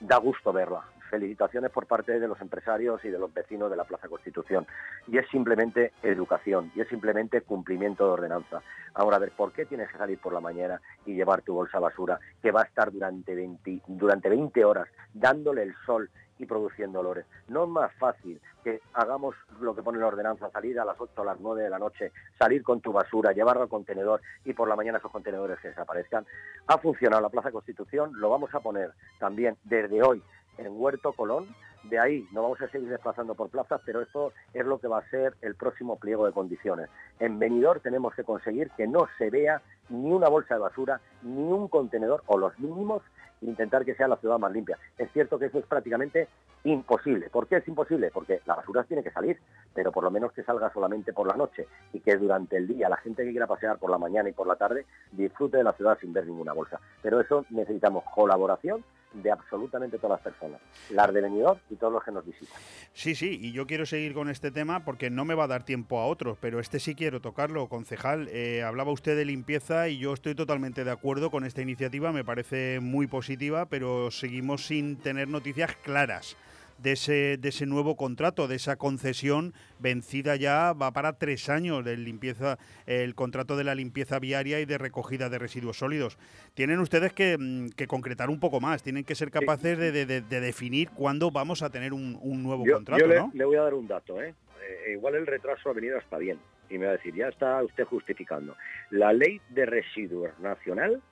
da 0.00 0.18
gusto 0.18 0.52
verla 0.52 0.84
felicitaciones 1.12 1.70
por 1.70 1.86
parte 1.86 2.18
de 2.18 2.26
los 2.26 2.40
empresarios 2.40 3.04
y 3.04 3.10
de 3.10 3.18
los 3.18 3.34
vecinos 3.34 3.70
de 3.70 3.76
la 3.76 3.84
Plaza 3.84 4.08
Constitución. 4.08 4.66
Y 5.06 5.18
es 5.18 5.28
simplemente 5.28 5.92
educación, 6.02 6.72
y 6.74 6.80
es 6.80 6.88
simplemente 6.88 7.42
cumplimiento 7.42 8.06
de 8.06 8.12
ordenanza. 8.12 8.62
Ahora, 8.94 9.18
a 9.18 9.20
ver, 9.20 9.32
¿por 9.32 9.52
qué 9.52 9.66
tienes 9.66 9.90
que 9.92 9.98
salir 9.98 10.18
por 10.18 10.32
la 10.32 10.40
mañana 10.40 10.80
y 11.04 11.14
llevar 11.14 11.42
tu 11.42 11.52
bolsa 11.52 11.78
basura 11.78 12.18
que 12.40 12.50
va 12.50 12.62
a 12.62 12.64
estar 12.64 12.90
durante 12.90 13.34
20, 13.34 13.82
durante 13.88 14.30
20 14.30 14.64
horas 14.64 14.88
dándole 15.12 15.64
el 15.64 15.74
sol 15.84 16.08
y 16.38 16.46
produciendo 16.46 17.00
olores. 17.00 17.24
No 17.48 17.64
es 17.64 17.70
más 17.70 17.92
fácil 17.94 18.40
que 18.64 18.80
hagamos 18.94 19.34
lo 19.60 19.74
que 19.74 19.82
pone 19.82 19.98
la 19.98 20.08
ordenanza, 20.08 20.50
salir 20.50 20.78
a 20.80 20.84
las 20.84 21.00
8 21.00 21.12
o 21.16 21.24
las 21.24 21.38
9 21.38 21.62
de 21.62 21.70
la 21.70 21.78
noche, 21.78 22.10
salir 22.38 22.62
con 22.62 22.80
tu 22.80 22.92
basura, 22.92 23.32
llevarlo 23.32 23.62
al 23.62 23.68
contenedor 23.68 24.20
y 24.44 24.52
por 24.52 24.68
la 24.68 24.76
mañana 24.76 24.98
esos 24.98 25.10
contenedores 25.10 25.60
que 25.60 25.68
desaparezcan. 25.68 26.26
Ha 26.66 26.78
funcionado 26.78 27.22
la 27.22 27.28
Plaza 27.28 27.52
Constitución, 27.52 28.12
lo 28.14 28.30
vamos 28.30 28.52
a 28.54 28.60
poner 28.60 28.92
también 29.18 29.56
desde 29.64 30.02
hoy 30.02 30.22
en 30.58 30.80
Huerto 30.80 31.12
Colón, 31.12 31.48
de 31.84 31.98
ahí 31.98 32.28
nos 32.32 32.44
vamos 32.44 32.60
a 32.60 32.68
seguir 32.68 32.88
desplazando 32.88 33.34
por 33.34 33.50
plazas, 33.50 33.80
pero 33.84 34.00
esto 34.00 34.32
es 34.54 34.64
lo 34.64 34.78
que 34.78 34.88
va 34.88 34.98
a 34.98 35.10
ser 35.10 35.34
el 35.42 35.56
próximo 35.56 35.96
pliego 35.96 36.26
de 36.26 36.32
condiciones. 36.32 36.88
En 37.18 37.38
Benidorm 37.38 37.80
tenemos 37.80 38.14
que 38.14 38.24
conseguir 38.24 38.70
que 38.76 38.86
no 38.86 39.08
se 39.18 39.30
vea 39.30 39.60
ni 39.88 40.12
una 40.12 40.28
bolsa 40.28 40.54
de 40.54 40.60
basura, 40.60 41.00
ni 41.22 41.42
un 41.42 41.68
contenedor, 41.68 42.22
o 42.26 42.38
los 42.38 42.56
mínimos, 42.58 43.02
e 43.40 43.46
intentar 43.46 43.84
que 43.84 43.94
sea 43.94 44.06
la 44.06 44.16
ciudad 44.16 44.38
más 44.38 44.52
limpia. 44.52 44.78
Es 44.96 45.10
cierto 45.12 45.38
que 45.38 45.46
eso 45.46 45.58
es 45.58 45.66
prácticamente 45.66 46.28
imposible. 46.64 47.28
¿Por 47.30 47.48
qué 47.48 47.56
es 47.56 47.66
imposible? 47.66 48.10
Porque 48.12 48.40
la 48.46 48.54
basura 48.54 48.84
tiene 48.84 49.02
que 49.02 49.10
salir, 49.10 49.38
pero 49.74 49.90
por 49.90 50.04
lo 50.04 50.10
menos 50.12 50.32
que 50.32 50.44
salga 50.44 50.72
solamente 50.72 51.12
por 51.12 51.26
la 51.26 51.34
noche 51.34 51.66
y 51.92 51.98
que 51.98 52.16
durante 52.16 52.56
el 52.56 52.68
día 52.68 52.88
la 52.88 52.96
gente 52.98 53.24
que 53.24 53.32
quiera 53.32 53.48
pasear 53.48 53.78
por 53.78 53.90
la 53.90 53.98
mañana 53.98 54.28
y 54.28 54.32
por 54.32 54.46
la 54.46 54.54
tarde 54.54 54.86
disfrute 55.10 55.56
de 55.56 55.64
la 55.64 55.72
ciudad 55.72 55.98
sin 56.00 56.12
ver 56.12 56.26
ninguna 56.26 56.52
bolsa. 56.52 56.78
Pero 57.02 57.20
eso 57.20 57.44
necesitamos 57.50 58.04
colaboración 58.14 58.84
de 59.14 59.30
absolutamente 59.30 59.98
todas 59.98 60.22
las 60.22 60.32
personas, 60.32 60.60
las 60.90 61.12
de 61.12 61.20
Benidorm 61.20 61.58
y 61.70 61.76
todos 61.76 61.92
los 61.92 62.02
que 62.02 62.10
nos 62.10 62.24
visitan. 62.24 62.56
Sí, 62.92 63.14
sí, 63.14 63.38
y 63.40 63.52
yo 63.52 63.66
quiero 63.66 63.86
seguir 63.86 64.14
con 64.14 64.28
este 64.28 64.50
tema 64.50 64.84
porque 64.84 65.10
no 65.10 65.24
me 65.24 65.34
va 65.34 65.44
a 65.44 65.48
dar 65.48 65.64
tiempo 65.64 65.98
a 66.00 66.06
otros, 66.06 66.38
pero 66.40 66.60
este 66.60 66.80
sí 66.80 66.94
quiero 66.94 67.20
tocarlo, 67.20 67.68
concejal. 67.68 68.28
Eh, 68.28 68.62
hablaba 68.62 68.92
usted 68.92 69.16
de 69.16 69.24
limpieza 69.24 69.88
y 69.88 69.98
yo 69.98 70.12
estoy 70.12 70.34
totalmente 70.34 70.84
de 70.84 70.90
acuerdo 70.90 71.30
con 71.30 71.44
esta 71.44 71.62
iniciativa, 71.62 72.12
me 72.12 72.24
parece 72.24 72.80
muy 72.80 73.06
positiva, 73.06 73.66
pero 73.66 74.10
seguimos 74.10 74.66
sin 74.66 74.96
tener 74.96 75.28
noticias 75.28 75.76
claras 75.76 76.36
de 76.82 76.92
ese, 76.92 77.36
de 77.38 77.48
ese 77.48 77.66
nuevo 77.66 77.96
contrato, 77.96 78.48
de 78.48 78.56
esa 78.56 78.76
concesión 78.76 79.54
vencida 79.78 80.36
ya, 80.36 80.72
va 80.72 80.92
para 80.92 81.14
tres 81.14 81.48
años 81.48 81.84
de 81.84 81.96
limpieza, 81.96 82.58
el 82.86 83.14
contrato 83.14 83.56
de 83.56 83.64
la 83.64 83.74
limpieza 83.74 84.18
viaria 84.18 84.60
y 84.60 84.64
de 84.64 84.78
recogida 84.78 85.28
de 85.28 85.38
residuos 85.38 85.78
sólidos. 85.78 86.18
Tienen 86.54 86.80
ustedes 86.80 87.12
que, 87.12 87.36
mm, 87.38 87.86
concretar 87.86 88.30
un 88.30 88.40
poco 88.40 88.60
más, 88.60 88.82
tienen 88.82 89.04
que 89.04 89.14
ser 89.14 89.30
capaces 89.30 89.78
de, 89.78 90.22
definir 90.22 90.90
cuándo 90.90 91.30
vamos 91.30 91.62
a 91.62 91.70
tener 91.70 91.92
un, 91.92 92.42
nuevo 92.42 92.64
contrato. 92.64 93.00
Yo 93.00 93.06
le, 93.06 93.22
le, 93.32 93.44
voy 93.44 93.56
a 93.56 93.62
dar 93.62 93.74
un 93.74 93.86
dato, 93.86 94.20
¿eh? 94.20 94.34
¿eh? 94.62 94.92
igual 94.92 95.14
el 95.14 95.26
retraso 95.26 95.70
ha 95.70 95.72
venido 95.72 95.98
hasta 95.98 96.18
bien. 96.18 96.38
Y 96.70 96.78
me 96.78 96.86
va 96.86 96.92
a 96.92 96.96
decir, 96.96 97.14
ya 97.14 97.28
está 97.28 97.62
usted 97.62 97.84
justificando. 97.84 98.56
La 98.90 99.12
ley 99.12 99.40
de 99.50 99.66
residuos 99.66 100.30
nacional 100.40 101.02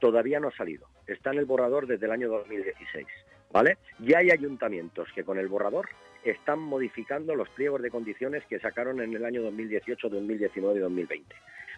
todavía 0.00 0.40
no 0.40 0.48
ha 0.48 0.56
salido. 0.56 0.86
Está 1.06 1.32
en 1.32 1.38
el 1.38 1.44
borrador 1.44 1.86
desde 1.86 2.06
el 2.06 2.12
año 2.12 2.28
2016. 2.28 3.06
¿Vale? 3.50 3.78
Ya 3.98 4.18
hay 4.18 4.30
ayuntamientos 4.30 5.08
que 5.14 5.24
con 5.24 5.38
el 5.38 5.48
borrador 5.48 5.88
están 6.24 6.58
modificando 6.58 7.34
los 7.34 7.48
pliegos 7.50 7.82
de 7.82 7.90
condiciones 7.90 8.44
que 8.46 8.58
sacaron 8.58 9.00
en 9.00 9.14
el 9.14 9.24
año 9.24 9.42
2018, 9.42 10.08
2019 10.08 10.78
y 10.78 10.82
2020, 10.82 11.34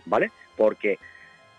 ¿vale? 0.06 0.30
Porque 0.56 0.98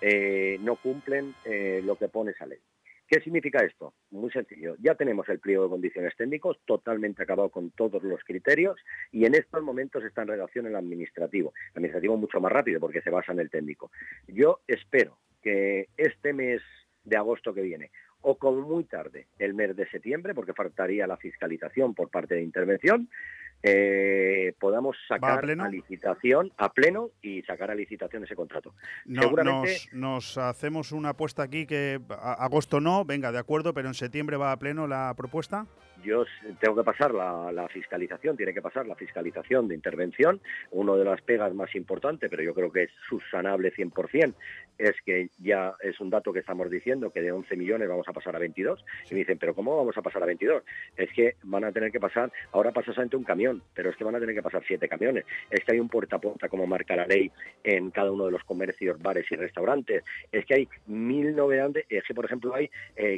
eh, 0.01 0.57
no 0.61 0.75
cumplen 0.75 1.33
eh, 1.45 1.81
lo 1.83 1.95
que 1.95 2.09
pone 2.09 2.31
esa 2.31 2.45
ley. 2.45 2.59
¿Qué 3.07 3.19
significa 3.19 3.59
esto? 3.59 3.93
Muy 4.11 4.31
sencillo. 4.31 4.75
Ya 4.79 4.95
tenemos 4.95 5.27
el 5.27 5.39
pliego 5.39 5.65
de 5.65 5.69
condiciones 5.69 6.15
técnicos 6.15 6.57
totalmente 6.65 7.21
acabado 7.21 7.49
con 7.49 7.71
todos 7.71 8.01
los 8.03 8.23
criterios 8.23 8.79
y 9.11 9.25
en 9.25 9.35
estos 9.35 9.61
momentos 9.61 10.05
está 10.05 10.21
en 10.21 10.29
redacción 10.29 10.65
el 10.65 10.77
administrativo. 10.77 11.51
El 11.73 11.79
administrativo 11.79 12.15
mucho 12.15 12.39
más 12.39 12.53
rápido 12.53 12.79
porque 12.79 13.01
se 13.01 13.09
basa 13.09 13.33
en 13.33 13.41
el 13.41 13.49
técnico. 13.49 13.91
Yo 14.29 14.61
espero 14.65 15.17
que 15.41 15.89
este 15.97 16.31
mes 16.31 16.61
de 17.03 17.17
agosto 17.17 17.53
que 17.53 17.61
viene 17.61 17.91
o 18.21 18.37
como 18.37 18.61
muy 18.61 18.83
tarde 18.85 19.27
el 19.39 19.53
mes 19.53 19.75
de 19.75 19.89
septiembre, 19.89 20.33
porque 20.33 20.53
faltaría 20.53 21.07
la 21.07 21.17
fiscalización 21.17 21.93
por 21.93 22.09
parte 22.09 22.35
de 22.35 22.43
intervención, 22.43 23.09
eh, 23.63 24.53
podamos 24.59 24.97
sacar 25.07 25.45
a, 25.45 25.69
licitación 25.69 26.51
a 26.57 26.73
pleno 26.73 27.09
y 27.21 27.41
sacar 27.43 27.71
a 27.71 27.75
licitación 27.75 28.23
ese 28.23 28.35
contrato. 28.35 28.73
Seguramente... 29.05 29.77
nos, 29.93 30.37
hacemos 30.37 30.91
una 30.91 31.09
apuesta 31.09 31.43
aquí 31.43 31.65
que 31.65 31.99
agosto 32.09 32.79
no, 32.79 33.05
venga, 33.05 33.31
de 33.31 33.39
acuerdo, 33.39 33.73
pero 33.73 33.87
en 33.87 33.93
septiembre 33.93 34.37
va 34.37 34.51
a 34.51 34.59
pleno 34.59 34.87
la 34.87 35.13
propuesta. 35.15 35.65
Yo 36.03 36.25
tengo 36.59 36.77
que 36.77 36.83
pasar 36.83 37.13
la, 37.13 37.67
fiscalización, 37.71 38.35
tiene 38.35 38.53
que 38.53 38.61
pasar 38.61 38.87
la 38.87 38.95
fiscalización 38.95 39.67
de 39.67 39.75
intervención. 39.75 40.41
Uno 40.71 40.97
de 40.97 41.05
las 41.05 41.21
pegas 41.21 41.53
más 41.53 41.75
importantes, 41.75 42.29
pero 42.29 42.41
yo 42.41 42.53
creo 42.53 42.71
que 42.71 42.83
es 42.83 42.89
subsanable 43.07 43.71
100%, 43.73 44.33
es 44.77 44.95
que 45.05 45.29
ya 45.37 45.75
es 45.81 45.99
un 45.99 46.09
dato 46.09 46.33
que 46.33 46.39
estamos 46.39 46.69
diciendo 46.71 47.11
que 47.11 47.21
de 47.21 47.31
11 47.31 47.55
millones 47.55 47.87
vamos 47.87 48.07
a 48.07 48.13
pasar 48.13 48.35
a 48.35 48.39
22. 48.39 48.83
Y 49.09 49.13
me 49.13 49.19
dicen, 49.19 49.37
¿pero 49.37 49.53
cómo 49.53 49.77
vamos 49.77 49.95
a 49.97 50.01
pasar 50.01 50.23
a 50.23 50.25
22? 50.25 50.63
Es 50.97 51.11
que 51.13 51.35
van 51.43 51.65
a 51.65 51.71
tener 51.71 51.91
que 51.91 51.99
pasar, 51.99 52.31
ahora 52.51 52.71
pasa 52.71 52.93
solamente 52.93 53.17
un 53.17 53.23
camión 53.23 53.50
pero 53.73 53.89
es 53.89 53.95
que 53.95 54.03
van 54.03 54.15
a 54.15 54.19
tener 54.19 54.35
que 54.35 54.41
pasar 54.41 54.63
siete 54.67 54.87
camiones. 54.87 55.25
Es 55.49 55.63
que 55.65 55.73
hay 55.73 55.79
un 55.79 55.89
puerta 55.89 56.17
a 56.17 56.19
puerta, 56.19 56.47
como 56.49 56.67
marca 56.67 56.95
la 56.95 57.05
ley, 57.05 57.31
en 57.63 57.91
cada 57.91 58.11
uno 58.11 58.25
de 58.25 58.31
los 58.31 58.43
comercios, 58.43 59.01
bares 59.01 59.25
y 59.31 59.35
restaurantes. 59.35 60.03
Es 60.31 60.45
que 60.45 60.55
hay 60.55 60.69
mil 60.87 61.35
novedades, 61.35 61.85
es 61.89 62.03
que, 62.03 62.13
por 62.13 62.25
ejemplo, 62.25 62.53
hay 62.55 62.69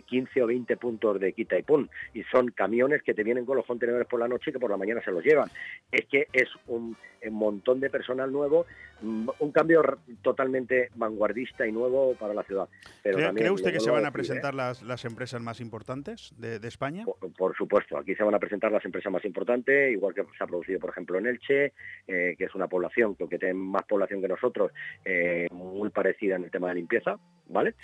15 0.05 0.39
eh, 0.39 0.43
o 0.43 0.47
20 0.47 0.77
puntos 0.77 1.19
de 1.19 1.33
quita 1.33 1.57
y 1.57 1.63
pum, 1.63 1.87
y 2.13 2.23
son 2.23 2.49
camiones 2.51 3.03
que 3.03 3.13
te 3.13 3.23
vienen 3.23 3.45
con 3.45 3.57
los 3.57 3.65
contenedores 3.65 4.07
por 4.07 4.19
la 4.19 4.27
noche 4.27 4.49
y 4.49 4.53
que 4.53 4.59
por 4.59 4.69
la 4.69 4.77
mañana 4.77 5.01
se 5.03 5.11
los 5.11 5.23
llevan. 5.23 5.49
Es 5.91 6.05
que 6.07 6.27
es 6.33 6.49
un, 6.67 6.95
montón 7.31 7.79
de 7.79 7.89
personal 7.89 8.31
nuevo, 8.31 8.65
mm, 9.01 9.29
un 9.39 9.51
cambio 9.53 9.81
totalmente 10.21 10.89
vanguardista 10.95 11.65
y 11.65 11.71
nuevo 11.71 12.15
para 12.15 12.33
la 12.33 12.43
ciudad. 12.43 12.67
¿Cree, 13.01 13.49
usted 13.49 13.71
que 13.71 13.79
se 13.79 13.91
van 13.91 14.05
a 14.05 14.11
presentar 14.11 14.53
¿eh? 14.53 14.57
las, 14.57 14.83
las 14.83 15.05
empresas 15.05 15.41
más 15.41 15.61
importantes 15.61 16.33
de, 16.37 16.59
España? 16.67 17.05
por, 17.37 17.55
supuesto, 17.55 17.97
aquí 17.97 18.15
se 18.15 18.23
van 18.23 18.35
a 18.35 18.39
presentar 18.39 18.71
las 18.71 18.83
empresas 18.83 19.11
más 19.11 19.23
importantes, 19.23 19.91
igual 19.91 20.13
que 20.13 20.22
se 20.37 20.43
ha 20.43 20.47
producido, 20.47 20.79
por 20.79 20.89
ejemplo, 20.91 21.17
en 21.17 21.27
Elche, 21.27 21.73
eh, 22.07 22.35
que 22.37 22.45
es 22.45 22.55
una 22.55 22.67
población 22.67 23.15
que 23.15 23.27
tiene 23.27 23.53
más 23.53 23.83
población 23.83 24.21
que 24.21 24.27
nosotros, 24.27 24.71
eh, 25.05 25.47
muy 25.51 25.89
parecida 25.89 26.35
en 26.35 26.45
el 26.45 26.51
tema 26.51 26.69
de 26.69 26.75
limpieza, 26.75 27.17
¿vale? 27.47 27.75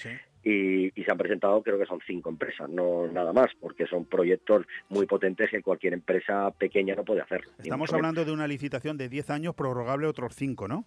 Y, 0.44 0.92
se 0.92 1.12
han 1.12 1.18
presentado, 1.18 1.62
creo 1.64 1.80
que 1.80 1.86
son 1.86 2.00
cinco 2.06 2.30
empresas, 2.30 2.70
no 2.70 3.08
nada 3.08 3.34
más, 3.34 3.48
porque 3.60 3.86
son 3.88 4.06
proyectos 4.06 4.66
muy 4.90 5.06
potentes 5.06 5.50
que 5.50 5.62
cualquier 5.62 5.94
empresa 5.94 6.52
pequeña 6.52 6.96
no 6.96 7.04
puede 7.04 7.22
hacer. 7.22 7.42
Estamos 7.58 7.92
hablando 7.94 8.24
de 8.26 8.32
una 8.32 8.48
licitación 8.48 8.98
de 8.98 9.10
10 9.10 9.30
años, 9.32 9.56
prorrogable 9.56 10.08
otros 10.08 10.36
cinco, 10.36 10.68
¿no? 10.68 10.86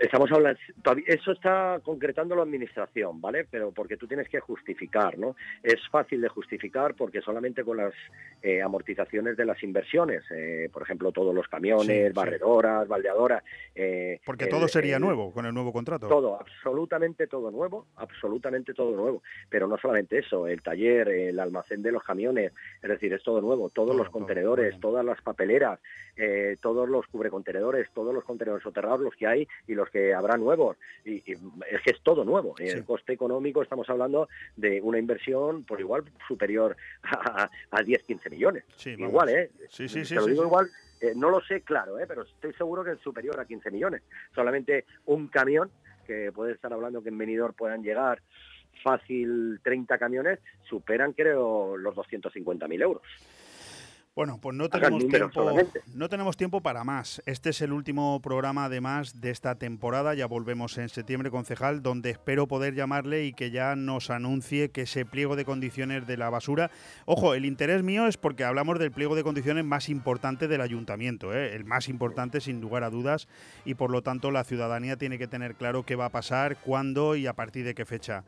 Estamos 0.00 0.32
hablando, 0.32 0.58
eso 1.06 1.32
está 1.32 1.78
concretando 1.84 2.34
la 2.34 2.42
administración, 2.42 3.20
¿vale? 3.20 3.44
Pero 3.44 3.70
porque 3.70 3.98
tú 3.98 4.06
tienes 4.06 4.30
que 4.30 4.40
justificar, 4.40 5.18
¿no? 5.18 5.36
Es 5.62 5.86
fácil 5.90 6.22
de 6.22 6.28
justificar 6.28 6.94
porque 6.94 7.20
solamente 7.20 7.62
con 7.64 7.76
las 7.76 7.92
eh, 8.42 8.62
amortizaciones 8.62 9.36
de 9.36 9.44
las 9.44 9.62
inversiones, 9.62 10.24
eh, 10.30 10.70
por 10.72 10.82
ejemplo, 10.82 11.12
todos 11.12 11.34
los 11.34 11.48
camiones, 11.48 12.14
barredoras, 12.14 12.88
baldeadoras. 12.88 13.44
Eh, 13.74 14.20
porque 14.24 14.46
todo 14.46 14.68
sería 14.68 14.98
nuevo 14.98 15.32
con 15.32 15.44
el 15.44 15.52
nuevo 15.52 15.70
contrato. 15.70 16.08
Todo, 16.08 16.40
absolutamente 16.40 17.26
todo 17.26 17.50
nuevo, 17.50 17.86
absolutamente 17.96 18.72
todo 18.72 18.96
nuevo. 18.96 19.22
Pero 19.50 19.66
no 19.68 19.76
solamente 19.76 20.18
eso, 20.18 20.46
el 20.46 20.62
taller, 20.62 21.08
el 21.08 21.38
almacén 21.38 21.82
de 21.82 21.92
los 21.92 22.02
camiones, 22.02 22.52
es 22.82 22.88
decir, 22.88 23.12
es 23.12 23.22
todo 23.22 23.42
nuevo, 23.42 23.68
todos 23.68 23.94
los 23.94 24.08
contenedores, 24.08 24.80
todas 24.80 25.04
las 25.04 25.20
papeleras, 25.20 25.78
todos 26.62 26.88
los 26.88 27.06
cubrecontenedores, 27.08 27.90
todos 27.92 28.14
los 28.14 28.24
contenedores 28.24 28.62
soterrados, 28.62 29.00
los 29.00 29.14
que 29.14 29.26
hay 29.26 29.48
los 29.74 29.90
que 29.90 30.14
habrá 30.14 30.36
nuevos. 30.36 30.76
Y, 31.04 31.22
es 31.26 31.82
que 31.84 31.90
es 31.90 32.00
todo 32.02 32.24
nuevo. 32.24 32.54
El 32.58 32.84
coste 32.84 33.12
económico 33.12 33.62
estamos 33.62 33.88
hablando 33.90 34.28
de 34.56 34.80
una 34.80 34.98
inversión 34.98 35.64
por 35.64 35.80
igual 35.80 36.04
superior 36.26 36.76
a, 37.02 37.50
a 37.70 37.82
10, 37.82 38.02
15 38.02 38.30
millones. 38.30 38.64
igual, 38.86 39.28
¿eh? 39.28 39.50
Sí, 39.68 39.88
sí, 39.88 40.02
Te 40.02 40.16
lo 40.16 40.26
digo 40.26 40.44
igual. 40.44 40.70
Eh, 41.00 41.12
no 41.14 41.28
lo 41.28 41.40
sé 41.42 41.60
claro, 41.60 41.98
¿eh? 41.98 42.06
pero 42.06 42.22
estoy 42.22 42.52
seguro 42.54 42.82
que 42.82 42.92
es 42.92 43.00
superior 43.00 43.38
a 43.38 43.44
15 43.44 43.70
millones. 43.70 44.02
Solamente 44.34 44.86
un 45.06 45.28
camión, 45.28 45.70
que 46.06 46.32
puede 46.32 46.52
estar 46.52 46.72
hablando 46.72 47.02
que 47.02 47.10
en 47.10 47.18
venidor 47.18 47.54
puedan 47.54 47.82
llegar 47.82 48.22
fácil 48.82 49.60
30 49.62 49.98
camiones, 49.98 50.38
superan 50.68 51.12
creo 51.12 51.76
los 51.76 51.94
250.000 51.94 52.82
euros. 52.82 53.02
Bueno, 54.16 54.38
pues 54.40 54.54
no 54.54 54.68
tenemos, 54.68 55.08
tiempo, 55.08 55.50
no 55.94 56.08
tenemos 56.08 56.36
tiempo 56.36 56.60
para 56.60 56.84
más. 56.84 57.20
Este 57.26 57.50
es 57.50 57.60
el 57.62 57.72
último 57.72 58.20
programa, 58.22 58.66
además, 58.66 59.20
de 59.20 59.30
esta 59.30 59.56
temporada. 59.56 60.14
Ya 60.14 60.26
volvemos 60.26 60.78
en 60.78 60.88
septiembre, 60.88 61.32
concejal, 61.32 61.82
donde 61.82 62.10
espero 62.10 62.46
poder 62.46 62.74
llamarle 62.74 63.24
y 63.24 63.32
que 63.32 63.50
ya 63.50 63.74
nos 63.74 64.10
anuncie 64.10 64.70
que 64.70 64.82
ese 64.82 65.04
pliego 65.04 65.34
de 65.34 65.44
condiciones 65.44 66.06
de 66.06 66.16
la 66.16 66.30
basura. 66.30 66.70
Ojo, 67.06 67.34
el 67.34 67.44
interés 67.44 67.82
mío 67.82 68.06
es 68.06 68.16
porque 68.16 68.44
hablamos 68.44 68.78
del 68.78 68.92
pliego 68.92 69.16
de 69.16 69.24
condiciones 69.24 69.64
más 69.64 69.88
importante 69.88 70.46
del 70.46 70.60
ayuntamiento, 70.60 71.34
¿eh? 71.34 71.56
el 71.56 71.64
más 71.64 71.88
importante 71.88 72.40
sin 72.40 72.60
lugar 72.60 72.84
a 72.84 72.90
dudas, 72.90 73.26
y 73.64 73.74
por 73.74 73.90
lo 73.90 74.02
tanto 74.02 74.30
la 74.30 74.44
ciudadanía 74.44 74.96
tiene 74.96 75.18
que 75.18 75.26
tener 75.26 75.56
claro 75.56 75.82
qué 75.82 75.96
va 75.96 76.04
a 76.04 76.10
pasar, 76.10 76.58
cuándo 76.58 77.16
y 77.16 77.26
a 77.26 77.32
partir 77.32 77.64
de 77.64 77.74
qué 77.74 77.84
fecha. 77.84 78.22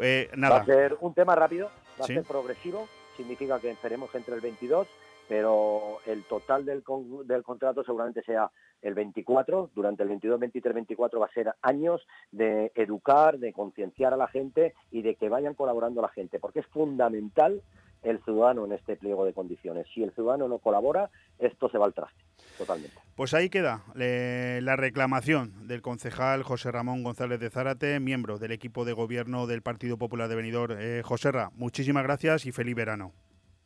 Eh, 0.00 0.28
nada. 0.34 0.56
Va 0.56 0.62
a 0.62 0.66
ser 0.66 0.96
un 1.00 1.14
tema 1.14 1.36
rápido, 1.36 1.70
va 2.00 2.06
a 2.06 2.08
ser 2.08 2.24
progresivo, 2.24 2.88
significa 3.16 3.60
que 3.60 3.70
esperemos 3.70 4.12
entre 4.16 4.34
el 4.34 4.40
22 4.40 4.88
pero 5.28 5.98
el 6.06 6.24
total 6.24 6.64
del, 6.64 6.82
del 7.24 7.42
contrato 7.42 7.84
seguramente 7.84 8.22
sea 8.22 8.50
el 8.82 8.94
24, 8.94 9.70
durante 9.74 10.02
el 10.02 10.08
22, 10.08 10.40
23, 10.40 10.74
24 10.74 11.20
va 11.20 11.26
a 11.26 11.32
ser 11.32 11.54
años 11.62 12.06
de 12.32 12.72
educar, 12.74 13.38
de 13.38 13.52
concienciar 13.52 14.12
a 14.12 14.16
la 14.16 14.26
gente 14.26 14.74
y 14.90 15.02
de 15.02 15.14
que 15.14 15.28
vayan 15.28 15.54
colaborando 15.54 16.02
la 16.02 16.08
gente, 16.08 16.40
porque 16.40 16.60
es 16.60 16.66
fundamental 16.66 17.62
el 18.02 18.22
ciudadano 18.24 18.64
en 18.64 18.72
este 18.72 18.96
pliego 18.96 19.24
de 19.24 19.32
condiciones. 19.32 19.86
Si 19.94 20.02
el 20.02 20.12
ciudadano 20.12 20.48
no 20.48 20.58
colabora, 20.58 21.10
esto 21.38 21.68
se 21.68 21.78
va 21.78 21.86
al 21.86 21.94
traste, 21.94 22.20
totalmente. 22.58 22.96
Pues 23.14 23.34
ahí 23.34 23.48
queda 23.48 23.84
la 23.94 24.76
reclamación 24.76 25.68
del 25.68 25.82
concejal 25.82 26.42
José 26.42 26.72
Ramón 26.72 27.04
González 27.04 27.38
de 27.38 27.50
Zárate, 27.50 28.00
miembro 28.00 28.38
del 28.38 28.52
equipo 28.52 28.84
de 28.84 28.92
gobierno 28.92 29.46
del 29.46 29.62
Partido 29.62 29.96
Popular 29.96 30.28
de 30.28 30.34
Benidorm. 30.34 30.76
Eh, 30.80 31.02
José 31.04 31.30
Ra, 31.30 31.50
muchísimas 31.54 32.02
gracias 32.02 32.46
y 32.46 32.52
feliz 32.52 32.74
verano. 32.74 33.12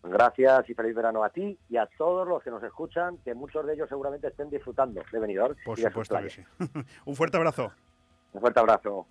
Gracias 0.08 0.68
y 0.70 0.74
feliz 0.74 0.94
verano 0.94 1.24
a 1.24 1.30
ti 1.30 1.58
y 1.68 1.76
a 1.76 1.88
todos 1.98 2.26
los 2.26 2.42
que 2.42 2.50
nos 2.50 2.62
escuchan, 2.62 3.18
que 3.18 3.34
muchos 3.34 3.66
de 3.66 3.74
ellos 3.74 3.88
seguramente 3.88 4.28
estén 4.28 4.50
disfrutando 4.50 5.02
de 5.10 5.18
Benidorm. 5.18 5.56
Por 5.64 5.78
supuesto 5.78 6.18
que 6.18 6.30
sí. 6.30 6.44
Un 7.04 7.16
fuerte 7.16 7.36
abrazo. 7.36 7.72
Un 8.32 8.40
fuerte 8.40 8.60
abrazo. 8.60 9.06